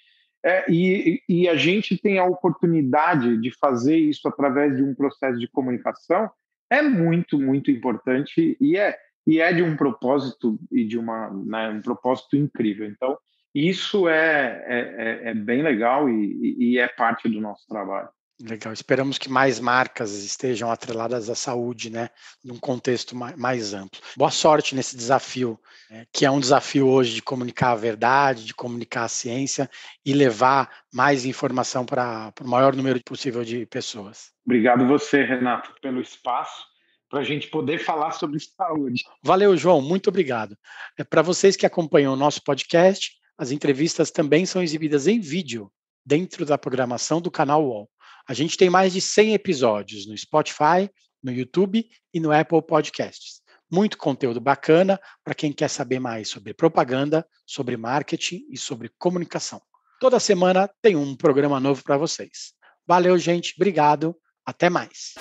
É, 0.45 0.65
e, 0.69 1.21
e 1.29 1.47
a 1.47 1.55
gente 1.55 1.97
tem 1.97 2.17
a 2.17 2.25
oportunidade 2.25 3.39
de 3.39 3.51
fazer 3.59 3.97
isso 3.97 4.27
através 4.27 4.75
de 4.75 4.83
um 4.83 4.95
processo 4.95 5.39
de 5.39 5.47
comunicação 5.47 6.29
é 6.69 6.81
muito, 6.81 7.39
muito 7.39 7.69
importante 7.69 8.57
e 8.59 8.77
é, 8.77 8.97
e 9.27 9.39
é 9.39 9.53
de 9.53 9.61
um 9.61 9.77
propósito 9.77 10.59
e 10.71 10.83
de 10.85 10.97
uma, 10.97 11.29
né, 11.29 11.69
um 11.69 11.81
propósito 11.81 12.35
incrível. 12.35 12.87
Então, 12.87 13.17
isso 13.53 14.09
é, 14.09 14.63
é, 14.67 14.79
é, 15.27 15.29
é 15.29 15.33
bem 15.33 15.61
legal 15.61 16.09
e, 16.09 16.55
e 16.57 16.77
é 16.79 16.87
parte 16.87 17.29
do 17.29 17.39
nosso 17.39 17.65
trabalho. 17.67 18.09
Legal. 18.41 18.73
Esperamos 18.73 19.17
que 19.17 19.29
mais 19.29 19.59
marcas 19.59 20.11
estejam 20.23 20.71
atreladas 20.71 21.29
à 21.29 21.35
saúde, 21.35 21.89
né, 21.89 22.09
num 22.43 22.57
contexto 22.57 23.15
mais 23.15 23.73
amplo. 23.73 23.99
Boa 24.17 24.31
sorte 24.31 24.75
nesse 24.75 24.97
desafio, 24.97 25.59
né, 25.89 26.05
que 26.11 26.25
é 26.25 26.31
um 26.31 26.39
desafio 26.39 26.87
hoje 26.87 27.13
de 27.13 27.21
comunicar 27.21 27.71
a 27.71 27.75
verdade, 27.75 28.45
de 28.45 28.53
comunicar 28.53 29.03
a 29.03 29.09
ciência 29.09 29.69
e 30.05 30.13
levar 30.13 30.69
mais 30.91 31.25
informação 31.25 31.85
para 31.85 32.33
o 32.41 32.47
maior 32.47 32.75
número 32.75 33.01
possível 33.03 33.43
de 33.43 33.65
pessoas. 33.67 34.31
Obrigado 34.45 34.87
você, 34.87 35.23
Renato, 35.23 35.73
pelo 35.81 36.01
espaço 36.01 36.73
para 37.13 37.19
a 37.19 37.23
gente 37.23 37.47
poder 37.47 37.77
falar 37.77 38.09
sobre 38.09 38.39
saúde. 38.39 39.03
Valeu, 39.21 39.55
João. 39.55 39.79
Muito 39.79 40.07
obrigado. 40.07 40.57
É, 40.97 41.03
para 41.03 41.21
vocês 41.21 41.55
que 41.55 41.63
acompanham 41.63 42.11
o 42.11 42.17
nosso 42.17 42.43
podcast, 42.43 43.11
as 43.37 43.51
entrevistas 43.51 44.09
também 44.09 44.47
são 44.47 44.63
exibidas 44.63 45.05
em 45.05 45.19
vídeo 45.19 45.71
dentro 46.03 46.43
da 46.43 46.57
programação 46.57 47.21
do 47.21 47.29
canal 47.29 47.63
UOL. 47.63 47.87
A 48.27 48.33
gente 48.33 48.57
tem 48.57 48.69
mais 48.69 48.93
de 48.93 49.01
100 49.01 49.33
episódios 49.33 50.07
no 50.07 50.17
Spotify, 50.17 50.89
no 51.21 51.31
YouTube 51.31 51.85
e 52.13 52.19
no 52.19 52.31
Apple 52.31 52.61
Podcasts. 52.61 53.41
Muito 53.71 53.97
conteúdo 53.97 54.39
bacana 54.39 54.99
para 55.23 55.33
quem 55.33 55.51
quer 55.51 55.67
saber 55.67 55.99
mais 55.99 56.29
sobre 56.29 56.53
propaganda, 56.53 57.25
sobre 57.45 57.75
marketing 57.75 58.45
e 58.49 58.57
sobre 58.57 58.89
comunicação. 58.97 59.61
Toda 59.99 60.19
semana 60.19 60.69
tem 60.81 60.95
um 60.95 61.15
programa 61.15 61.59
novo 61.59 61.83
para 61.83 61.97
vocês. 61.97 62.53
Valeu, 62.87 63.17
gente. 63.17 63.53
Obrigado. 63.57 64.15
Até 64.45 64.69
mais. 64.69 65.15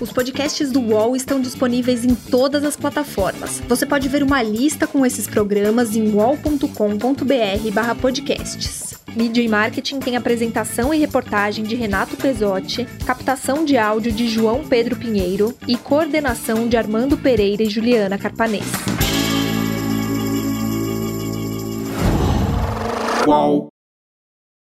Os 0.00 0.12
podcasts 0.12 0.72
do 0.72 0.80
UOL 0.80 1.14
estão 1.14 1.40
disponíveis 1.40 2.04
em 2.04 2.14
todas 2.14 2.64
as 2.64 2.76
plataformas. 2.76 3.60
Você 3.68 3.86
pode 3.86 4.08
ver 4.08 4.22
uma 4.22 4.42
lista 4.42 4.86
com 4.86 5.06
esses 5.06 5.28
programas 5.28 5.94
em 5.94 6.12
wall.com.br/podcasts. 6.12 9.01
Mídia 9.14 9.42
e 9.42 9.48
Marketing 9.48 9.98
tem 9.98 10.16
apresentação 10.16 10.92
e 10.92 10.98
reportagem 10.98 11.64
de 11.64 11.74
Renato 11.74 12.16
Pesotti, 12.16 12.86
captação 13.06 13.64
de 13.64 13.76
áudio 13.76 14.10
de 14.10 14.28
João 14.28 14.64
Pedro 14.66 14.96
Pinheiro 14.96 15.54
e 15.66 15.76
coordenação 15.76 16.68
de 16.68 16.76
Armando 16.76 17.16
Pereira 17.16 17.62
e 17.62 17.68
Juliana 17.70 18.18
Carpanês. 18.18 18.64
Qual? 23.24 23.71